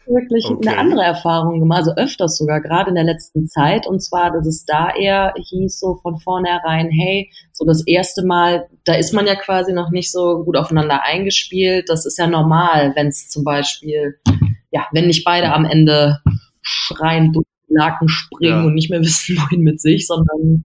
[0.07, 0.69] wirklich Okay.
[0.69, 3.87] eine andere Erfahrung gemacht, also öfters sogar, gerade in der letzten Zeit.
[3.87, 8.69] Und zwar, dass es da eher hieß so von vornherein, hey, so das erste Mal,
[8.85, 11.89] da ist man ja quasi noch nicht so gut aufeinander eingespielt.
[11.89, 14.19] Das ist ja normal, wenn es zum Beispiel,
[14.71, 16.19] ja, wenn nicht beide am Ende
[16.63, 18.65] schreien, durch den Laken springen Ja.
[18.65, 20.65] und nicht mehr wissen, wohin mit sich, sondern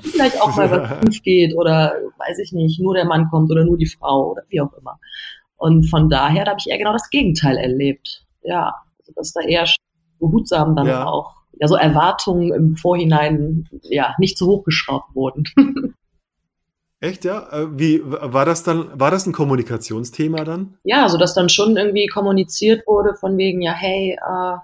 [0.00, 3.64] vielleicht auch mal was schief geht oder weiß ich nicht, nur der Mann kommt oder
[3.64, 4.98] nur die Frau oder wie auch immer.
[5.56, 8.24] Und von daher, da habe ich eher genau das Gegenteil erlebt.
[8.44, 9.66] Ja, also dass da eher
[10.18, 11.06] behutsam dann Ja.
[11.06, 15.44] auch, ja, so Erwartungen im Vorhinein, ja, nicht zu hoch geschraubt wurden.
[17.00, 17.48] Echt, ja?
[17.50, 20.78] Äh, Wie, war das dann, war das ein Kommunikationsthema dann?
[20.84, 24.56] ja, so dass dann schon irgendwie kommuniziert wurde von wegen, ja, hey, äh,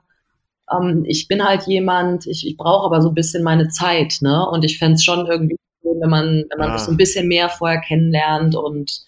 [0.76, 4.46] ähm, ich bin halt jemand, ich, ich brauche aber so ein bisschen meine Zeit, ne?
[4.48, 6.78] Und ich fänd's schon irgendwie schön, wenn man, wenn man Ah.
[6.78, 9.02] so ein bisschen mehr vorher kennenlernt und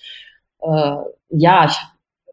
[0.63, 0.97] äh,
[1.31, 1.77] ja, ich,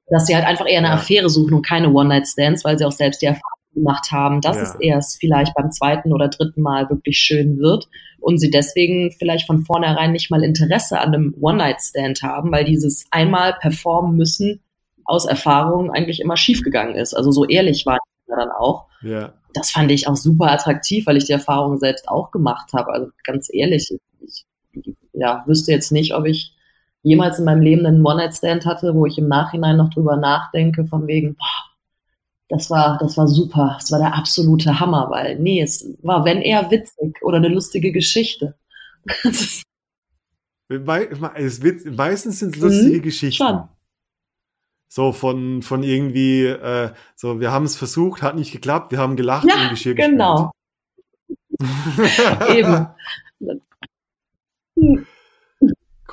[0.10, 0.94] dass sie halt einfach eher eine Ja.
[0.94, 3.44] Affäre suchen und keine One-Night-Stands, weil sie auch selbst die Erfahrung
[3.74, 4.64] gemacht haben, dass Ja.
[4.64, 7.88] es erst vielleicht beim zweiten oder dritten Mal wirklich schön wird
[8.20, 13.06] und sie deswegen vielleicht von vornherein nicht mal Interesse an einem One-Night-Stand haben, weil dieses
[13.12, 14.62] einmal performen müssen
[15.06, 17.14] aus Erfahrung eigentlich immer schiefgegangen ist.
[17.14, 18.88] Also so ehrlich war ich dann auch.
[19.02, 19.34] Ja.
[19.54, 22.92] Das fand ich auch super attraktiv, weil ich die Erfahrung selbst auch gemacht habe.
[22.92, 23.90] Also ganz ehrlich,
[24.22, 24.46] ich
[25.14, 26.54] ja, wüsste jetzt nicht, ob ich
[27.08, 31.08] jemals in meinem Leben einen One-Night-Stand hatte, wo ich im Nachhinein noch drüber nachdenke, von
[31.08, 31.72] wegen, boah,
[32.50, 36.42] das war, das war super, das war der absolute Hammer, weil, nee, es war, wenn
[36.42, 38.56] eher witzig oder eine lustige Geschichte.
[40.70, 43.44] Meistens sind es lustige Mhm, Geschichten.
[43.44, 43.70] schon.
[44.90, 49.16] So von, von irgendwie, äh, so, wir haben es versucht, hat nicht geklappt, wir haben
[49.18, 50.52] gelacht Ja, und Geschirr genau.
[51.60, 52.58] gespült.
[52.58, 52.88] Eben.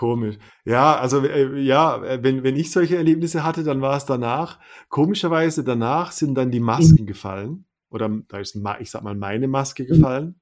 [0.05, 0.37] Komisch.
[0.67, 4.59] Ja, also äh, ja, äh, wenn, wenn ich solche Erlebnisse hatte, dann war es danach.
[4.91, 7.65] Komischerweise danach sind dann die Masken gefallen.
[7.89, 10.39] Oder da ist, ich sag mal, meine Maske gefallen.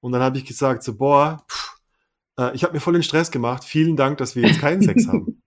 [0.00, 1.76] Und dann habe ich gesagt, so, boah, pff,
[2.38, 3.64] äh, ich habe mir voll den Stress gemacht.
[3.64, 5.42] Vielen Dank, dass wir jetzt keinen Sex haben.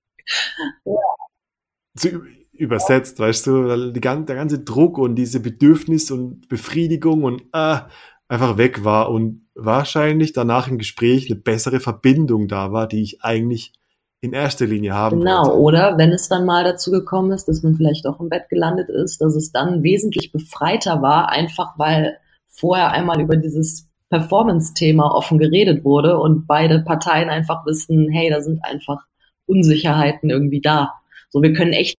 [1.95, 7.79] So ü- übersetzt, weißt du, der ganze Druck und diese Bedürfnis und Befriedigung und äh,
[8.27, 13.23] einfach weg war und wahrscheinlich danach im Gespräch eine bessere Verbindung da war, die ich
[13.23, 13.73] eigentlich
[14.21, 15.59] in erster Linie haben Genau, wollte.
[15.59, 18.89] oder wenn es dann mal dazu gekommen ist, dass man vielleicht doch im Bett gelandet
[18.89, 22.17] ist, dass es dann wesentlich befreiter war, einfach weil
[22.47, 28.41] vorher einmal über dieses Performance-Thema offen geredet wurde und beide Parteien einfach wissen, hey, da
[28.41, 29.05] sind einfach
[29.45, 30.93] Unsicherheiten irgendwie da.
[31.29, 31.97] So, wir können echt,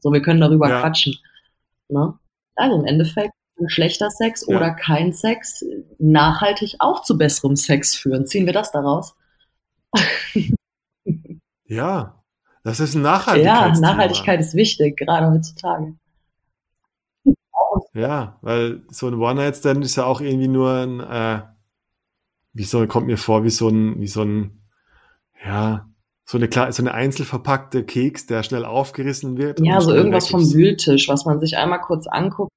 [0.00, 0.80] so, wir können darüber Ja.
[0.80, 1.14] quatschen.
[1.88, 2.14] Ne?
[2.56, 3.32] Also im Endeffekt
[3.68, 4.56] schlechter Sex Ja.
[4.56, 5.64] oder kein Sex
[5.98, 8.26] nachhaltig auch zu besserem Sex führen.
[8.26, 9.14] Ziehen wir das daraus?
[11.64, 12.20] Ja,
[12.64, 13.80] das ist ein Ja, Nachhaltigkeitsthema.
[13.92, 15.94] Nachhaltigkeit ist wichtig, gerade heutzutage.
[17.94, 21.42] Ja, weil so ein One-Night-Stand ist ja auch irgendwie nur ein, äh,
[22.52, 24.62] wie so, kommt mir vor, wie so ein, wie so ein,
[25.44, 25.88] ja,
[26.24, 29.60] so eine, so eine einzelverpackte Keks, der schnell aufgerissen wird.
[29.60, 30.52] Ja, so irgendwas vom.
[30.52, 32.52] Wühltisch, was man sich einmal kurz anguckt.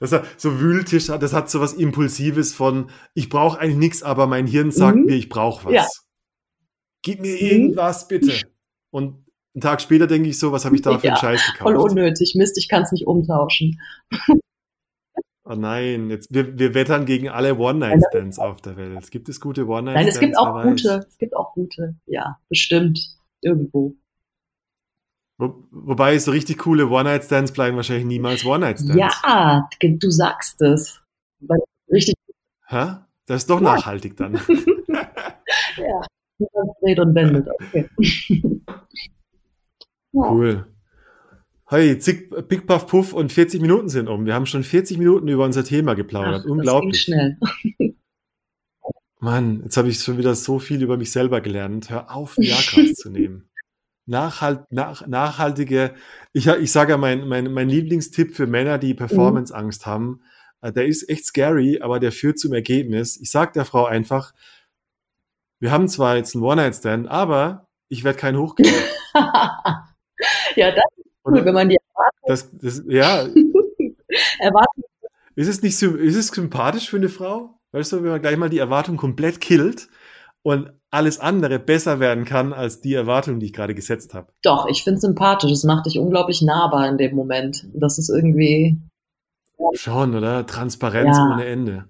[0.01, 4.27] Das hat so Wühltisch, das hat so was Impulsives von, ich brauche eigentlich nichts, aber
[4.27, 5.05] mein Hirn sagt Mhm.
[5.07, 5.73] mir, ich brauche was.
[5.73, 5.85] Ja.
[7.01, 7.37] Gib mir Mhm.
[7.49, 8.31] irgendwas, bitte.
[8.91, 11.41] Und einen Tag später denke ich so, was habe ich da für einen Ja, Scheiß
[11.47, 11.61] gekauft?
[11.63, 12.33] Voll unnötig.
[12.35, 13.81] Mist, ich kann es nicht umtauschen.
[15.43, 19.09] Oh nein, jetzt, wir, wir wettern gegen alle One-Night-Stands auf der Welt.
[19.11, 19.95] Gibt es gute One-Night-Stands?
[19.95, 21.05] Nein, es gibt auch gute.
[21.09, 21.95] Es gibt auch gute.
[22.05, 22.99] Ja, bestimmt.
[23.41, 23.95] Irgendwo.
[25.39, 28.95] Wo, wobei so richtig coole One-Night-Stands bleiben wahrscheinlich niemals One-Night-Stands.
[28.97, 31.01] Ja, du sagst es.
[31.91, 32.15] Richtig.
[32.67, 32.97] Hä?
[33.25, 33.75] Das ist doch Ja.
[33.75, 34.39] nachhaltig dann.
[35.77, 36.01] Ja.
[36.81, 37.47] Dreht und wendet.
[37.49, 37.89] Okay.
[40.13, 40.65] Cool.
[41.67, 44.25] Hey, zick, Pick, Puff, Puff und 40 Minuten sind um.
[44.25, 46.33] Wir haben schon 40 Minuten über unser Thema Ach, geplaudert.
[46.37, 47.01] das ging Unglaublich.
[47.01, 47.37] schnell.
[49.19, 51.89] Mann, jetzt habe ich schon wieder so viel über mich selber gelernt.
[51.89, 53.48] Hör auf, Viagras zu nehmen.
[54.09, 55.93] Nachhalt, nach, nachhaltige,
[56.33, 60.21] ich, ich sage ja, mein, mein, mein Lieblingstipp für Männer, die Performance-Angst haben,
[60.61, 63.19] äh, der ist echt scary, aber der führt zum Ergebnis.
[63.21, 64.33] Ich sage der Frau einfach,
[65.59, 68.73] wir haben zwar jetzt einen One-Night-Stand, aber ich werde keinen hochkriegen.
[70.55, 71.77] ja, das ist cool, wenn man die
[72.25, 73.27] Das, das, ja,
[74.39, 74.83] Erwartung
[75.35, 77.59] Ist es nicht ist es sympathisch für eine Frau?
[77.71, 79.87] Weißt du, wenn man gleich mal die Erwartung komplett killt
[80.43, 84.31] und alles andere besser werden kann als die Erwartung, die ich gerade gesetzt habe.
[84.41, 85.51] Doch, ich finde es sympathisch.
[85.51, 87.67] Es macht dich unglaublich nahbar in dem Moment.
[87.73, 88.77] Das ist irgendwie
[89.73, 90.45] Schon, oder?
[90.47, 91.31] Transparenz Ja.
[91.33, 91.85] ohne Ende.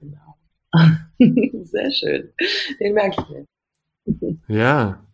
[1.64, 2.30] sehr schön.
[2.80, 4.38] Den merke ich mir.
[4.48, 5.06] Ja.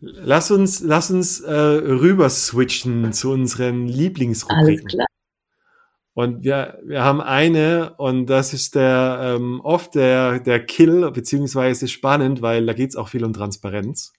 [0.00, 4.86] Lass uns, lass uns äh, rüber switchen zu unseren Alles Lieblingsrubriken.
[4.86, 5.06] klar.
[6.20, 11.88] Und wir, wir haben eine, und das ist der ähm, oft der, der Kill, beziehungsweise
[11.88, 14.12] spannend, weil da geht's auch viel um Transparenz.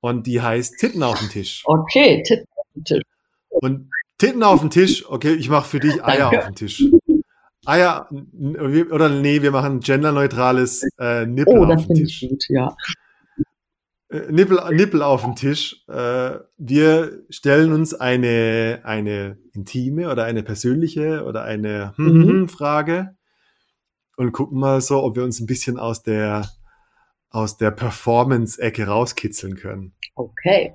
[0.00, 1.62] Und die heißt Titten auf den Tisch.
[1.66, 2.40] Okay, Tipp.
[2.84, 3.02] Tipp.
[3.48, 6.38] Und Titten auf den Tisch, okay, ich mache für dich Eier Danke.
[6.38, 6.84] auf den Tisch.
[7.64, 8.08] Eier,
[8.90, 12.28] oder nee, wir machen genderneutrales äh, Nippel Oh, auf das den finde ich Tisch.
[12.28, 12.74] gut, ja.
[14.10, 15.84] Äh, Nippel, Nippel auf den Tisch.
[15.88, 22.28] Äh, wir stellen uns eine, eine intime oder eine persönliche oder eine hm, Mhm.
[22.28, 23.16] hm, Frage
[24.16, 26.48] und gucken mal so, ob wir uns ein bisschen aus der,
[27.30, 29.94] aus der Performance-Ecke rauskitzeln können.
[30.14, 30.74] Okay.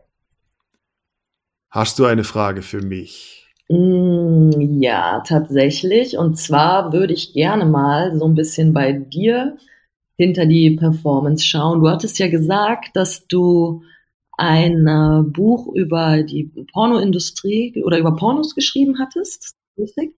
[1.70, 3.46] Hast du eine Frage für mich?
[3.68, 6.18] Mm, Ja, tatsächlich.
[6.18, 9.58] Und zwar würde ich gerne mal so ein bisschen bei dir
[10.18, 11.82] hinter die Performance schauen.
[11.82, 13.84] Du hattest ja gesagt, dass du
[14.38, 19.56] ein äh, Buch über die Pornoindustrie oder über Pornos geschrieben hattest.
[19.78, 20.16] Richtig?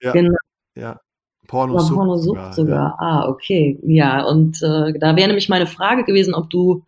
[0.00, 0.12] Ja.
[0.12, 0.36] Genau,
[0.76, 0.90] Ja.
[0.92, 1.00] über
[1.48, 2.76] Pornosucht Pornosucht sogar.
[2.90, 2.96] Ja.
[2.98, 3.78] Ah, okay.
[3.82, 6.84] Ja, und äh, da wäre nämlich meine Frage gewesen, ob du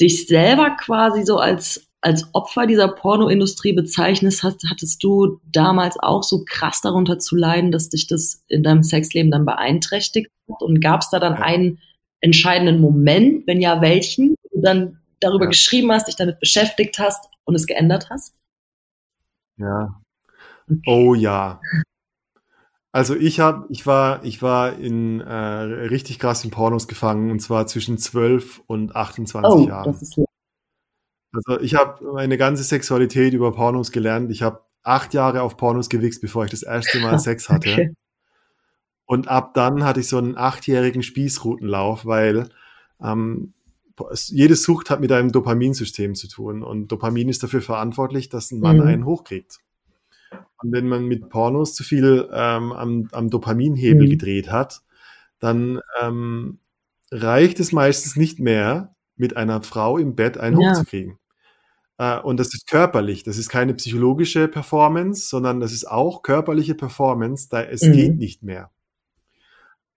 [0.00, 6.22] dich selber quasi so als als Opfer dieser Pornoindustrie bezeichnest, hast, hattest du damals auch
[6.22, 10.62] so krass darunter zu leiden, dass dich das in deinem Sexleben dann beeinträchtigt hat?
[10.62, 11.40] Und gab es da dann Ja.
[11.40, 11.78] einen
[12.20, 15.50] entscheidenden Moment, wenn ja, welchen, wo du dann darüber Ja.
[15.50, 18.34] geschrieben hast, dich damit beschäftigt hast und es geändert hast?
[19.56, 20.00] Ja.
[20.86, 21.60] Oh ja.
[22.92, 27.66] Also ich habe, ich war, ich war in äh, richtig krassen Pornos gefangen und zwar
[27.66, 29.84] zwischen 12 und 28 Oh, Jahren.
[29.92, 30.16] das ist
[31.32, 34.30] Also ich habe meine ganze Sexualität über Pornos gelernt.
[34.30, 37.70] Ich habe acht Jahre auf Pornos gewichst, bevor ich das erste Mal Sex hatte.
[37.70, 37.94] okay.
[39.06, 42.48] Und ab dann hatte ich so einen achtjährigen Spießrutenlauf, weil
[43.02, 43.54] ähm,
[44.26, 46.62] jede Sucht hat mit einem Dopaminsystem zu tun.
[46.62, 48.82] Und Dopamin ist dafür verantwortlich, dass ein Mann Mhm.
[48.82, 49.58] einen hochkriegt.
[50.62, 54.10] Und wenn man mit Pornos zu viel ähm, am, am Dopaminhebel Mhm.
[54.10, 54.82] gedreht hat,
[55.38, 56.58] dann ähm,
[57.10, 60.70] reicht es meistens nicht mehr, mit einer Frau im Bett einen Ja.
[60.70, 61.18] hochzukriegen.
[61.98, 66.74] Äh, und das ist körperlich, das ist keine psychologische Performance, sondern das ist auch körperliche
[66.74, 67.92] Performance, da es Mhm.
[67.92, 68.70] geht nicht mehr.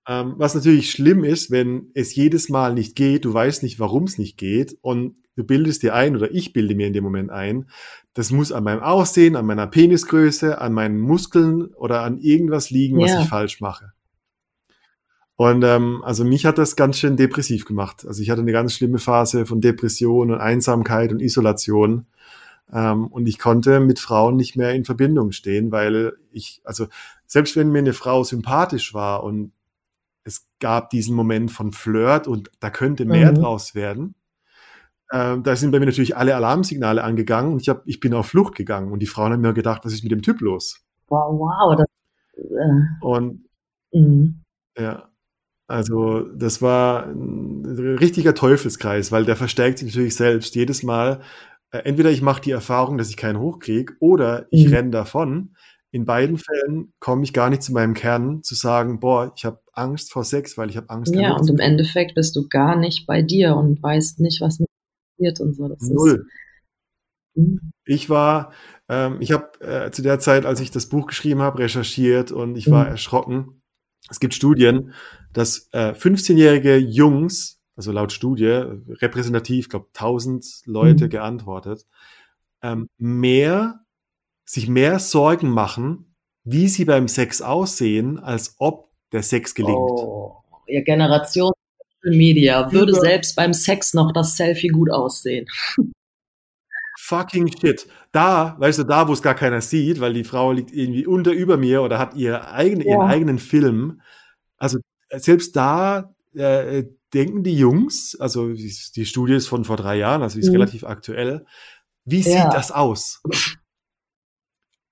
[0.08, 4.06] Ähm, was natürlich schlimm ist, wenn es jedes Mal nicht geht, du weißt nicht, warum
[4.06, 7.30] es nicht geht und du bildest dir ein oder ich bilde mir in dem Moment
[7.30, 7.70] ein,
[8.16, 13.00] das muss an meinem Aussehen, an meiner Penisgröße, an meinen Muskeln oder an irgendwas liegen,
[13.00, 13.22] was Ja.
[13.22, 13.94] ich falsch mache.
[15.42, 18.06] Und ähm, also mich hat das ganz schön depressiv gemacht.
[18.06, 22.06] Also ich hatte eine ganz schlimme Phase von Depression und Einsamkeit und Isolation.
[22.72, 26.86] Ähm, und ich konnte mit Frauen nicht mehr in Verbindung stehen, weil ich, also
[27.26, 29.52] selbst wenn mir eine Frau sympathisch war und
[30.24, 33.36] es gab diesen Moment von Flirt und da könnte mehr Mhm.
[33.38, 34.14] draus werden,
[35.12, 38.28] ähm, da sind bei mir natürlich alle Alarmsignale angegangen und ich, hab, ich bin auf
[38.28, 40.86] Flucht gegangen und die Frauen haben mir gedacht, was ist mit dem Typ los?
[41.08, 41.76] Wow, wow.
[41.76, 41.88] Das,
[42.38, 43.46] äh, Und
[43.92, 44.44] mhm.
[44.78, 45.11] Ja,
[45.72, 47.66] also das war ein
[48.00, 51.22] richtiger Teufelskreis, weil der verstärkt sich natürlich selbst jedes Mal.
[51.72, 54.74] Äh, entweder ich mache die Erfahrung, dass ich keinen hochkriege, oder ich Mhm.
[54.74, 55.56] renn davon,
[55.92, 59.60] in beiden Fällen komme ich gar nicht zu meinem Kern, zu sagen, boah, ich habe
[59.74, 61.14] Angst vor Sex, weil ich habe Angst.
[61.16, 61.60] Ja, und im.
[61.60, 64.70] Endeffekt bist du gar nicht bei dir und weißt nicht, was mit
[65.20, 65.68] dir passiert und so.
[65.68, 66.26] Das Null.
[67.36, 68.52] Ist, hm, Ich war,
[68.88, 72.56] ähm, ich habe äh, zu der Zeit, als ich das Buch geschrieben habe, recherchiert und
[72.56, 72.92] ich war Mhm.
[72.92, 73.62] erschrocken.
[74.10, 74.94] Es gibt Studien,
[75.34, 81.10] dass äh, 15-jährige Jungs, also laut Studie, repräsentativ, glaube 1000 Leute Mhm.
[81.10, 81.86] geantwortet,
[82.62, 83.80] ähm, mehr,
[84.46, 89.76] sich mehr Sorgen machen, wie sie beim Sex aussehen, als ob der Sex gelingt.
[89.78, 90.36] oh,
[90.68, 91.52] ihr Generation
[92.04, 95.48] Social Media würde Über- selbst beim Sex noch das Selfie gut aussehen.
[97.00, 97.88] Fucking shit.
[98.12, 101.32] Da, weißt du, da, wo es gar keiner sieht, weil die Frau liegt irgendwie unter
[101.32, 103.08] über mir oder hat ihr eigene, ihren Ja.
[103.08, 104.02] eigenen Film.
[104.58, 104.80] Also
[105.18, 106.84] selbst da äh,
[107.14, 110.48] denken die Jungs, also die, die Studie ist von vor drei Jahren, also die ist
[110.48, 110.54] Mhm.
[110.56, 111.46] relativ aktuell.
[112.06, 112.44] Wie Ja.
[112.44, 113.22] sieht das aus?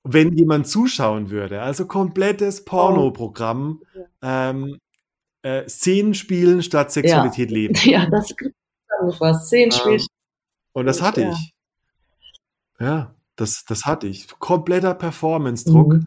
[0.04, 3.82] Wenn jemand zuschauen würde, also komplettes Pornoprogramm,
[4.22, 4.78] ähm,
[5.42, 7.74] äh, Szenen spielen statt Sexualität leben.
[7.86, 8.38] Ja, das ist
[8.90, 9.50] zusammengefasst.
[9.50, 10.06] Zehn Ähm, Spiel.
[10.74, 11.32] Und das hatte Ja.
[11.32, 11.54] ich.
[12.80, 14.28] Ja, das, das hatte ich.
[14.40, 15.94] Kompletter Performance-Druck.
[15.94, 16.06] Mhm.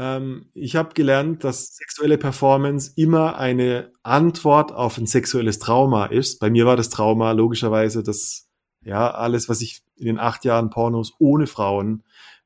[0.00, 6.40] Ähm, ich habe gelernt, dass sexuelle Performance immer eine Antwort auf ein sexuelles Trauma ist.
[6.40, 8.48] Bei mir war das Trauma logischerweise das,
[8.82, 12.02] ja, alles, was ich in den acht Jahren Pornos ohne Frauen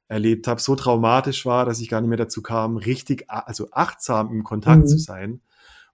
[0.09, 4.33] erlebt habe, so traumatisch war, dass ich gar nicht mehr dazu kam, richtig, also achtsam
[4.33, 4.87] im Kontakt Mhm.
[4.89, 5.41] zu sein.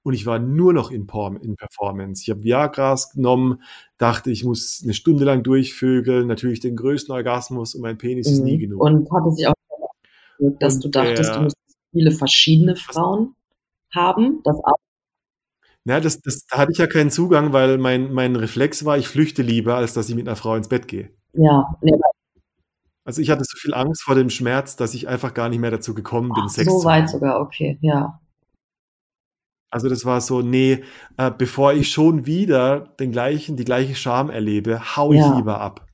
[0.02, 2.22] Und ich war nur noch in, Porm, in Performance.
[2.22, 3.62] Ich habe Viagras genommen,
[3.98, 8.40] dachte, ich muss eine Stunde lang durchvögeln, natürlich den größten Orgasmus und mein Penis ist
[8.40, 8.60] nie Mhm.
[8.60, 8.80] genug.
[8.80, 9.52] Und hatte sich auch
[10.58, 13.34] dass Und du dachtest, der- du müsstest viele verschiedene Frauen
[13.94, 14.40] haben.
[14.44, 14.76] Das auch.
[15.84, 19.08] Ja, das, das, da hatte ich ja keinen Zugang, weil mein, mein Reflex war, ich
[19.08, 21.10] flüchte lieber, als dass ich mit einer Frau ins Bett gehe.
[21.32, 21.92] Ja, nee,
[23.04, 25.70] Also ich hatte so viel Angst vor dem Schmerz, dass ich einfach gar nicht mehr
[25.70, 27.08] dazu gekommen bin, Sex so zu weit haben.
[27.08, 28.20] sogar, okay, ja.
[29.70, 30.84] Also das war so, nee,
[31.16, 35.34] äh, bevor ich schon wieder den gleichen, die gleiche Scham erlebe, hau ich Ja.
[35.36, 35.86] lieber ab.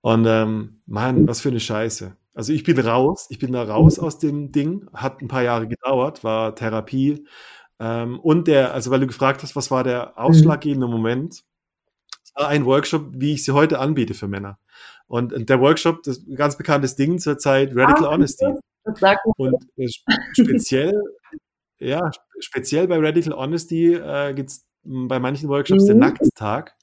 [0.00, 2.16] Und ähm, Mann, was für eine Scheiße.
[2.34, 5.66] Also ich bin raus, ich bin da raus aus dem Ding, hat ein paar Jahre
[5.66, 7.26] gedauert, war Therapie.
[7.80, 11.42] Ähm, und der, also weil du gefragt hast, was war der ausschlaggebende Moment?
[12.22, 14.58] Es war ein Workshop, wie ich sie heute anbiete für Männer.
[15.06, 18.46] Und, und der Workshop, das ist ein ganz bekanntes Ding zurzeit, Radical Ah, Honesty.
[18.84, 21.02] Das sagt mir Und äh, sp- speziell,
[21.80, 26.00] ja, sp- speziell bei Radical Honesty äh, gibt's m, bei manchen Workshops den Mhm.
[26.00, 26.74] Nackttag,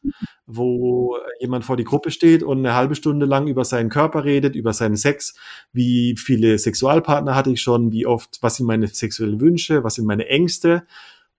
[0.46, 4.56] wo jemand vor die Gruppe steht und eine halbe Stunde lang über seinen Körper redet,
[4.56, 5.36] über seinen Sex,
[5.74, 10.06] wie viele Sexualpartner hatte ich schon, wie oft, was sind meine sexuellen Wünsche, was sind
[10.06, 10.86] meine Ängste.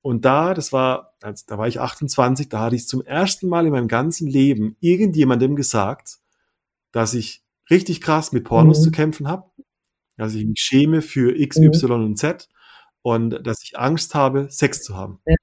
[0.03, 3.67] Und da, das war, als, da war ich 28, da hatte ich zum ersten Mal
[3.67, 6.19] in meinem ganzen Leben irgendjemandem gesagt,
[6.93, 8.83] dass ich richtig krass mit Pornos Mhm.
[8.85, 9.45] zu kämpfen habe,
[10.17, 11.67] dass ich mich schäme für X, Mhm.
[11.67, 12.49] Y und Z
[13.03, 15.21] und dass ich Angst habe, Sex zu haben.
[15.27, 15.35] Ja.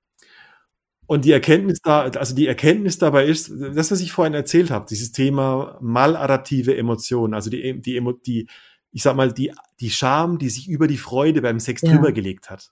[1.08, 4.86] Und die Erkenntnis da, also die Erkenntnis dabei ist, das, was ich vorhin erzählt habe,
[4.90, 8.48] dieses Thema maladaptive Emotionen, also die, die, die,
[8.92, 11.94] ich sag mal, die, die Scham, die sich über die Freude beim Sex Ja.
[11.94, 12.72] drüber gelegt hat.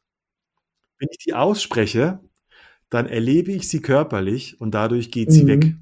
[1.00, 2.20] Wenn ich die ausspreche,
[2.90, 5.48] dann erlebe ich sie körperlich und dadurch geht sie Mhm.
[5.48, 5.76] weg.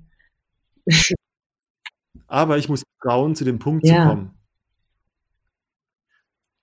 [2.28, 4.04] Aber ich muss trauen, zu dem Punkt Ja.
[4.04, 4.41] zu kommen.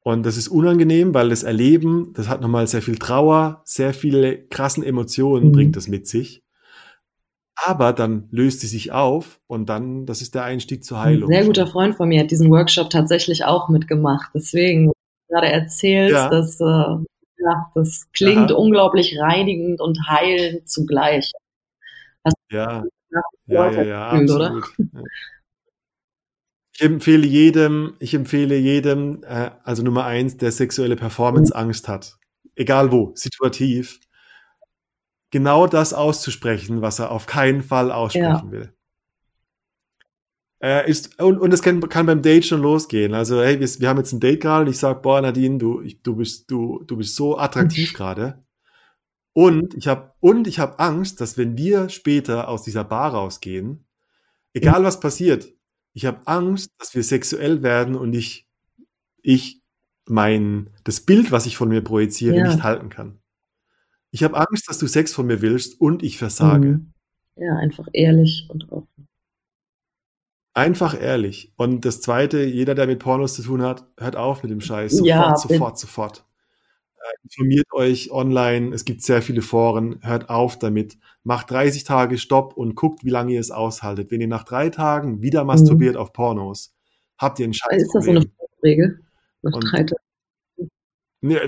[0.02, 4.46] Und das ist unangenehm, weil das Erleben, das hat nochmal sehr viel Trauer, sehr viele
[4.46, 5.52] krassen Emotionen Mhm.
[5.52, 6.42] bringt das mit sich.
[7.64, 11.28] Aber dann löst sie sich auf und dann, das ist der Einstieg zur Ein Heilung.
[11.30, 11.46] sehr schon.
[11.48, 14.30] guter Freund von mir hat diesen Workshop tatsächlich auch mitgemacht.
[14.34, 14.92] Deswegen,
[15.28, 16.28] gerade erzählst, Ja.
[16.30, 18.58] das, äh, ja, das klingt Aha.
[18.58, 21.32] unglaublich reinigend und heilend zugleich.
[22.50, 24.46] Ja, Ja, ja, ja, ja, gefühlt, oder?
[24.46, 24.64] absolut.
[24.94, 25.02] Ja.
[26.80, 32.18] Ich empfehle jedem, ich empfehle jedem, äh, also Nummer eins, der sexuelle Performance-Angst hat,
[32.54, 33.98] egal wo, situativ,
[35.30, 38.72] genau das auszusprechen, was er auf keinen Fall aussprechen will.
[40.60, 43.12] Er ist, und, und es kann, kann beim Date schon losgehen.
[43.12, 45.80] Also, hey, wir, wir haben jetzt ein Date gerade und ich sag, boah, Nadine, du,
[45.80, 48.44] ich, du bist, du, du bist so attraktiv gerade.
[49.32, 53.84] Und ich habe, und ich habe Angst, dass wenn wir später aus dieser Bar rausgehen,
[54.52, 55.57] egal was passiert,
[55.94, 58.46] ich habe Angst, dass wir sexuell werden und ich,
[59.22, 59.60] ich
[60.06, 62.46] mein, das Bild, was ich von mir projiziere, Ja.
[62.48, 63.18] nicht halten kann.
[64.10, 66.68] Ich habe Angst, dass du Sex von mir willst und ich versage.
[66.68, 66.92] Mhm.
[67.36, 69.06] Ja, einfach ehrlich und offen.
[70.54, 71.52] Einfach ehrlich.
[71.56, 74.92] Und das Zweite, jeder, der mit Pornos zu tun hat, hört auf mit dem Scheiß.
[74.92, 76.26] Sofort, Ja, sofort, sofort.
[77.00, 78.74] Äh, informiert euch online.
[78.74, 80.00] Es gibt sehr viele Foren.
[80.02, 80.98] Hört auf damit.
[81.22, 84.10] Macht 30 Tage Stopp und guckt, wie lange ihr es aushaltet.
[84.10, 86.74] Wenn ihr nach drei Tagen wieder masturbiert auf Pornos,
[87.16, 88.24] habt ihr ein Ist das so eine
[88.62, 89.00] Regel?
[89.42, 90.02] Nach Und- drei Tagen.
[91.20, 91.38] Nee,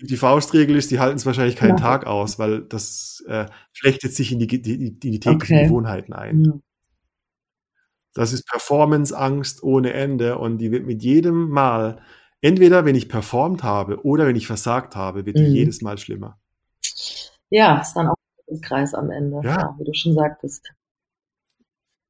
[0.00, 1.84] die Faustregel ist, die halten es wahrscheinlich keinen Ja.
[1.84, 5.66] Tag aus, weil das äh, flechtet sich in die, die, die, die täglichen Okay.
[5.68, 6.44] Gewohnheiten ein.
[6.44, 6.52] Ja.
[8.14, 12.00] Das ist Performance-Angst ohne Ende und die wird mit jedem Mal,
[12.42, 15.54] entweder wenn ich performt habe oder wenn ich versagt habe, wird die Mhm.
[15.54, 16.38] jedes Mal schlimmer.
[17.48, 18.16] ja, ist dann auch
[18.50, 19.50] ein Kreis am Ende, Ja.
[19.58, 19.74] ja.
[19.78, 20.70] wie du schon sagtest.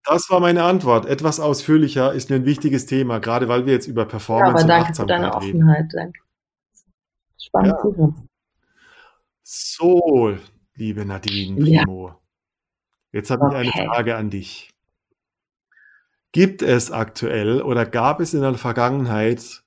[0.04, 1.06] Das war meine Antwort.
[1.06, 4.60] Etwas ausführlicher ist mir ein wichtiges Thema, gerade weil wir jetzt über Ja, Performance aber
[4.62, 5.36] und danke für deine reden.
[5.62, 5.86] Offenheit.
[5.94, 6.20] Danke.
[7.40, 7.82] Spannend Ja.
[7.82, 8.28] zu hören.
[9.42, 10.36] So,
[10.74, 11.82] liebe Nadine Ja.
[11.84, 12.14] Primo.
[13.12, 13.78] Jetzt habe ich Okay.
[13.80, 14.70] eine Frage an dich.
[16.32, 19.61] Gibt es aktuell oder gab es in der Vergangenheit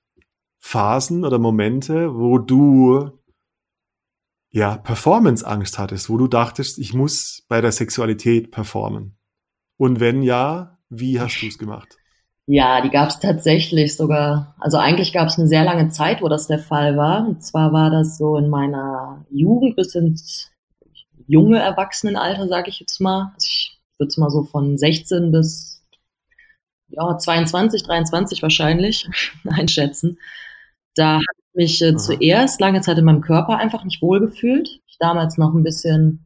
[0.65, 3.11] Phasen oder Momente, wo du
[4.49, 9.15] ja Performance-Angst hattest, wo du dachtest, ich muss bei der Sexualität performen?
[9.77, 11.99] Und wenn ja, wie hast du es gemacht?
[12.47, 14.55] Ja, die gab es tatsächlich sogar.
[14.59, 17.27] Also eigentlich gab es eine sehr lange Zeit, wo das der Fall war.
[17.27, 20.49] Und zwar war das so in meiner Jugend bis ins
[21.27, 23.31] junge Erwachsenenalter, sage ich jetzt mal.
[23.35, 25.83] Also ich würde es mal so von 16 bis
[26.87, 29.07] ja, 22, 23 wahrscheinlich
[29.47, 30.17] einschätzen.
[30.95, 31.23] Da habe
[31.53, 34.81] ich mich äh, zuerst lange Zeit in meinem Körper einfach nicht wohlgefühlt.
[34.87, 36.25] Ich damals noch ein bisschen,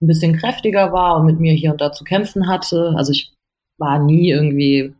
[0.00, 2.94] ein bisschen kräftiger war und mit mir hier und da zu kämpfen hatte.
[2.96, 3.32] Also ich
[3.78, 4.94] war nie irgendwie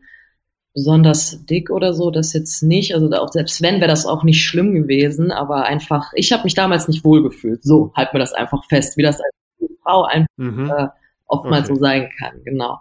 [0.75, 2.95] besonders dick oder so, das jetzt nicht.
[2.95, 6.55] Also auch selbst wenn, wäre das auch nicht schlimm gewesen, aber einfach, ich habe mich
[6.55, 7.65] damals nicht wohlgefühlt.
[7.65, 9.35] So, halt mir das einfach fest, wie das als
[9.83, 10.71] Frau einfach Mhm.
[10.71, 10.87] äh,
[11.27, 11.75] oftmals Okay.
[11.75, 12.79] so sein kann, genau.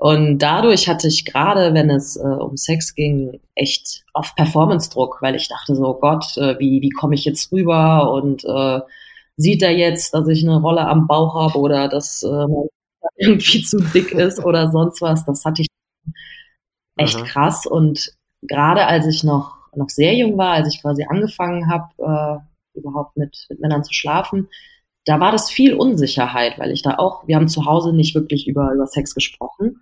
[0.00, 5.34] Und dadurch hatte ich gerade, wenn es äh, um Sex ging, echt oft Performance-Druck, weil
[5.34, 8.80] ich dachte so, oh Gott, äh, wie, wie komme ich jetzt rüber und äh,
[9.36, 12.46] sieht er jetzt, dass ich eine Rolle am Bauch habe oder dass äh,
[13.16, 15.24] irgendwie zu dick ist oder sonst was.
[15.24, 15.68] Das hatte ich
[16.96, 17.24] echt Aha.
[17.24, 17.66] krass.
[17.66, 22.78] Und gerade als ich noch, noch sehr jung war, als ich quasi angefangen habe, äh,
[22.78, 24.48] überhaupt mit, mit Männern zu schlafen,
[25.08, 28.46] da war das viel Unsicherheit, weil ich da auch, wir haben zu Hause nicht wirklich
[28.46, 29.80] über, über Sex gesprochen.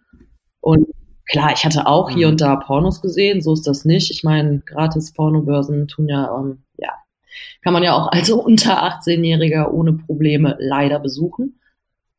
[0.60, 0.86] Und
[1.28, 2.32] klar, ich hatte auch hier Mhm.
[2.34, 4.12] und da Pornos gesehen, so ist das nicht.
[4.12, 6.90] Ich meine, gratis Pornobörsen tun ja, ähm, ja,
[7.62, 11.58] kann man ja auch als unter 18-Jähriger ohne Probleme leider besuchen.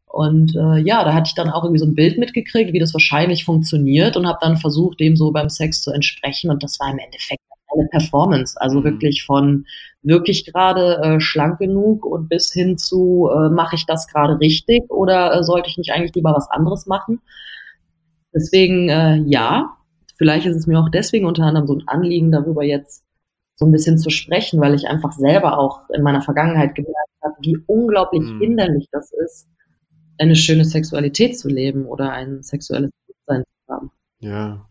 [0.05, 2.93] Und äh, ja, da hatte ich dann auch irgendwie so ein Bild mitgekriegt, wie das
[2.93, 6.49] wahrscheinlich funktioniert und habe dann versucht, dem so beim Sex zu entsprechen.
[6.51, 7.41] Und das war im Endeffekt
[7.77, 8.59] eine Performance.
[8.59, 8.83] Also Mhm.
[8.85, 9.65] wirklich von
[10.03, 14.89] wirklich gerade äh, schlank genug und bis hin zu, äh, mache ich das gerade richtig
[14.89, 17.21] oder äh, sollte ich nicht eigentlich lieber was anderes machen?
[18.33, 19.77] Deswegen, äh, ja,
[20.17, 23.03] vielleicht ist es mir auch deswegen unter anderem so ein Anliegen, darüber jetzt
[23.55, 27.33] so ein bisschen zu sprechen, weil ich einfach selber auch in meiner Vergangenheit gemerkt habe,
[27.41, 28.39] wie unglaublich Mhm.
[28.39, 29.47] hinderlich das ist,
[30.19, 33.91] eine schöne Sexualität zu leben oder ein sexuelles Bewusstsein zu haben.
[34.19, 34.67] Ja.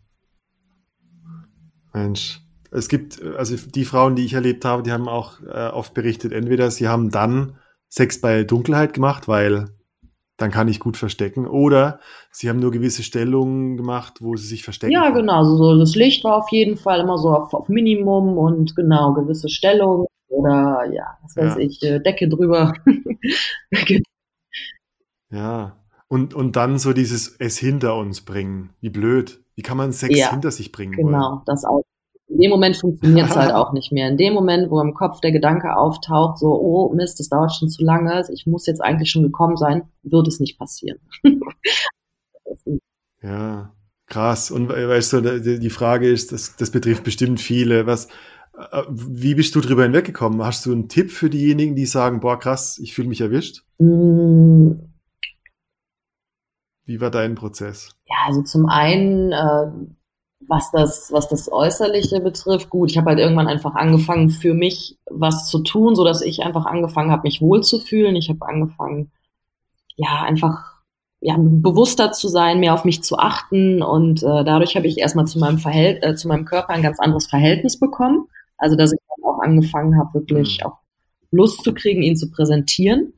[1.93, 2.41] Mensch.
[2.77, 6.33] Es gibt, also die Frauen, die ich erlebt habe, die haben auch äh, oft berichtet,
[6.33, 7.57] entweder sie haben dann
[7.89, 9.70] Sex bei Dunkelheit gemacht, weil
[10.37, 11.99] dann kann ich gut verstecken, oder
[12.31, 14.93] sie haben nur gewisse Stellungen gemacht, wo sie sich verstecken.
[14.93, 15.20] Ja, konnten.
[15.20, 15.45] genau.
[15.45, 19.49] So, das Licht war auf jeden Fall immer so auf, auf Minimum und genau gewisse
[19.49, 21.59] Stellung oder ja, was weiß Ja.
[21.61, 22.74] ich, äh, Decke drüber.
[25.31, 25.77] Ja.
[26.09, 28.70] Und, und dann so dieses es hinter uns bringen.
[28.81, 29.43] Wie blöd.
[29.55, 31.07] Wie kann man Sex Ja, hinter sich bringen wollen?
[31.07, 31.83] Genau, das auch.
[32.29, 34.09] In dem Moment funktioniert es halt auch nicht mehr.
[34.09, 37.68] In dem Moment, wo im Kopf der Gedanke auftaucht, so, oh Mist, das dauert schon
[37.68, 40.99] zu lange, ich muss jetzt eigentlich schon gekommen sein, wird es nicht passieren.
[43.22, 43.72] Ja,
[44.07, 44.51] krass.
[44.51, 47.87] Und we- weißt du, die die Frage ist, das, das betrifft bestimmt viele.
[47.87, 48.07] Was,
[48.70, 50.45] äh, wie bist du drüber hinweggekommen?
[50.45, 53.64] Hast du einen Tipp für diejenigen, die sagen, boah, krass, ich fühle mich erwischt?
[53.79, 54.72] Mm,
[56.85, 57.91] Wie war dein Prozess?
[58.07, 59.70] Ja, also zum einen, äh,
[60.49, 64.99] was das, was das Äußerliche betrifft, gut, ich habe halt irgendwann einfach angefangen, für mich
[65.11, 68.16] was zu tun, so dass ich einfach angefangen habe, mich wohlzufühlen.
[68.16, 69.11] Ich habe angefangen,
[69.97, 70.76] ja, einfach
[71.20, 75.26] ja, bewusster zu sein, mehr auf mich zu achten und äh, dadurch habe ich erstmal
[75.26, 78.28] zu meinem Verhält äh, zu meinem Körper ein ganz anderes Verhältnis bekommen.
[78.59, 80.66] Also dass ich dann auch angefangen habe, wirklich Mhm.
[80.66, 80.78] auch
[81.30, 83.12] Lust zu kriegen, ihn zu präsentieren.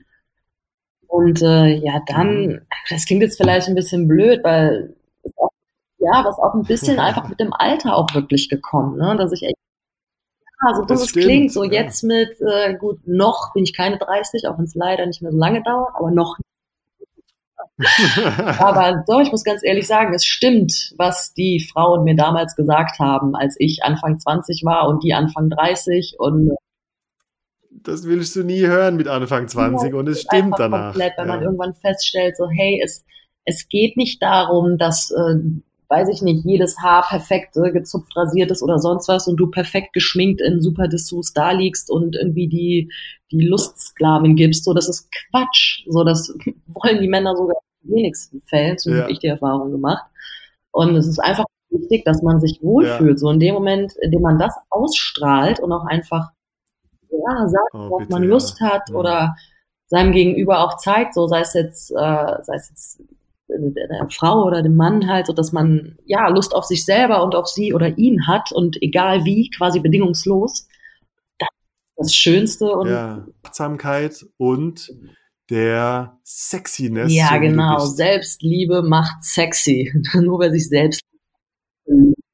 [1.07, 2.61] Und äh, ja, dann,
[2.91, 5.51] das klingt jetzt vielleicht ein bisschen blöd, weil es auch,
[5.99, 9.17] ja, was auch ein bisschen einfach mit dem Alter auch wirklich gekommen, ne?
[9.17, 9.57] Dass ich echt,
[10.63, 11.73] ja, so Das dumm es stimmt, klingt, so ja.
[11.73, 15.33] jetzt mit, äh, gut, noch bin ich keine 30, auch wenn es leider nicht mehr
[15.33, 16.37] so lange dauert, aber noch
[18.59, 22.99] aber doch, ich muss ganz ehrlich sagen, es stimmt, was die Frauen mir damals gesagt
[22.99, 26.51] haben, als ich Anfang 20 war und die Anfang 30 und
[27.71, 30.91] das willst du nie hören mit Anfang 20 und es stimmt danach.
[30.93, 31.45] komplett, wenn man Ja.
[31.45, 33.05] irgendwann feststellt, so hey, es,
[33.45, 35.37] es geht nicht darum, dass äh,
[35.89, 39.47] weiß ich nicht, jedes Haar perfekt äh, gezupft, rasiert ist oder sonst was und du
[39.47, 42.93] perfekt geschminkt in super Dessous da liegst und irgendwie die,
[43.33, 44.65] die Lustsklavin gibst.
[44.65, 45.85] So, das ist Quatsch.
[45.89, 46.35] So, das
[46.67, 49.03] wollen die Männer sogar in wenigsten Fällen, so ja.
[49.03, 50.05] habe ich die Erfahrung gemacht.
[50.73, 53.13] Und es ist einfach wichtig, dass man sich wohlfühlt.
[53.13, 53.19] Ja.
[53.19, 56.31] So in dem Moment, in dem man das ausstrahlt und auch einfach
[57.11, 58.71] ja, sagt, oh, worauf man Lust ja.
[58.71, 59.35] hat oder
[59.87, 61.95] seinem Gegenüber auch zeigt, so sei es jetzt, äh,
[62.43, 63.03] sei es jetzt
[63.49, 67.35] der Frau oder dem Mann halt, so dass man ja Lust auf sich selber und
[67.35, 70.69] auf sie oder ihn hat und egal wie, quasi bedingungslos.
[71.39, 74.91] Das ist das Schönste und ja, Achtsamkeit und
[75.51, 77.13] der Sexiness.
[77.13, 77.79] Ja, so genau.
[77.79, 79.93] Selbstliebe macht sexy.
[80.15, 81.01] Nur wer sich selbst.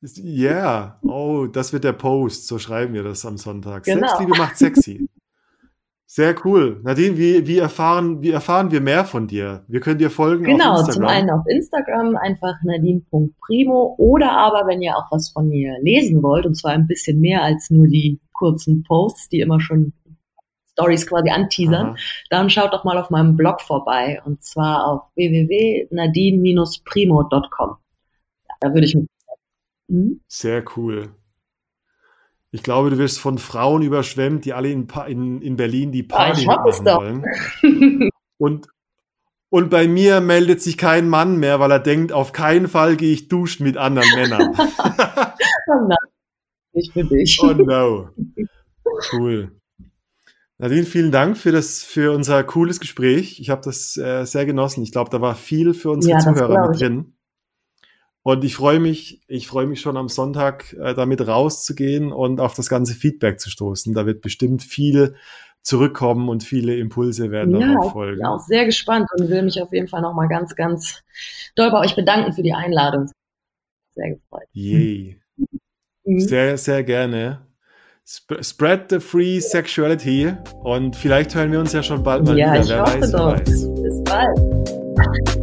[0.03, 1.01] Ja, yeah.
[1.03, 2.47] oh, das wird der Post.
[2.47, 3.85] So schreiben wir das am Sonntag.
[3.85, 4.07] Genau.
[4.07, 5.09] Selbstliebe macht sexy.
[6.15, 6.81] Sehr cool.
[6.85, 9.65] Nadine, wie, wie, erfahren, wie erfahren wir mehr von dir?
[9.67, 10.95] Wir können dir folgen genau, auf Instagram.
[10.95, 15.77] Genau, zum einen auf Instagram einfach nadine.primo oder aber, wenn ihr auch was von mir
[15.83, 19.93] lesen wollt, und zwar ein bisschen mehr als nur die kurzen Posts, die immer schon
[20.71, 21.97] Stories quasi anteasern, Aha.
[22.31, 27.77] dann schaut doch mal auf meinem Blog vorbei und zwar auf www.nadine-primo.com.
[28.61, 29.09] Da würde ich mich.
[29.91, 30.21] Hm?
[30.29, 31.12] Sehr cool.
[32.55, 36.47] Ich glaube, du wirst von Frauen überschwemmt, die alle in, in, in Berlin die Party
[36.49, 38.11] ah, machen wollen.
[38.39, 38.69] Und,
[39.49, 43.13] und bei mir meldet sich kein Mann mehr, weil er denkt, auf keinen Fall gehe
[43.13, 44.55] ich duschen mit anderen Männern.
[44.59, 45.97] oh nein,
[46.75, 47.41] nicht für dich.
[47.43, 48.11] Oh no.
[49.13, 49.51] Cool.
[50.59, 53.41] Nadine, vielen Dank für das, für unser cooles Gespräch.
[53.41, 54.85] Ich habe das äh, sehr genossen.
[54.85, 57.14] Ich glaube, da war viel für unsere ja, Zuhörer mit drin.
[58.25, 62.55] Und ich freue mich, ich freue mich schon am Sonntag äh, damit rauszugehen und auf
[62.55, 63.93] das ganze Feedback zu stoßen.
[63.93, 65.14] Da wird bestimmt viel
[65.61, 68.22] zurückkommen und viele Impulse werden ja, darauf folgen.
[68.22, 71.03] Ja, auch sehr gespannt und will mich auf jeden Fall nochmal ganz, ganz
[71.55, 73.11] doll bei euch bedanken für die Einladung.
[73.95, 74.49] Sehr gefreut.
[74.53, 75.20] Yay.
[76.05, 76.20] Mhm.
[76.20, 77.47] Sehr, sehr gerne.
[78.07, 82.62] Spread the free sexuality und vielleicht hören wir uns ja schon bald mal ja, wieder.
[82.62, 83.33] Ich Wer hoffe weiß, doch.
[83.33, 83.83] Weiß.
[83.83, 85.34] Bis bald.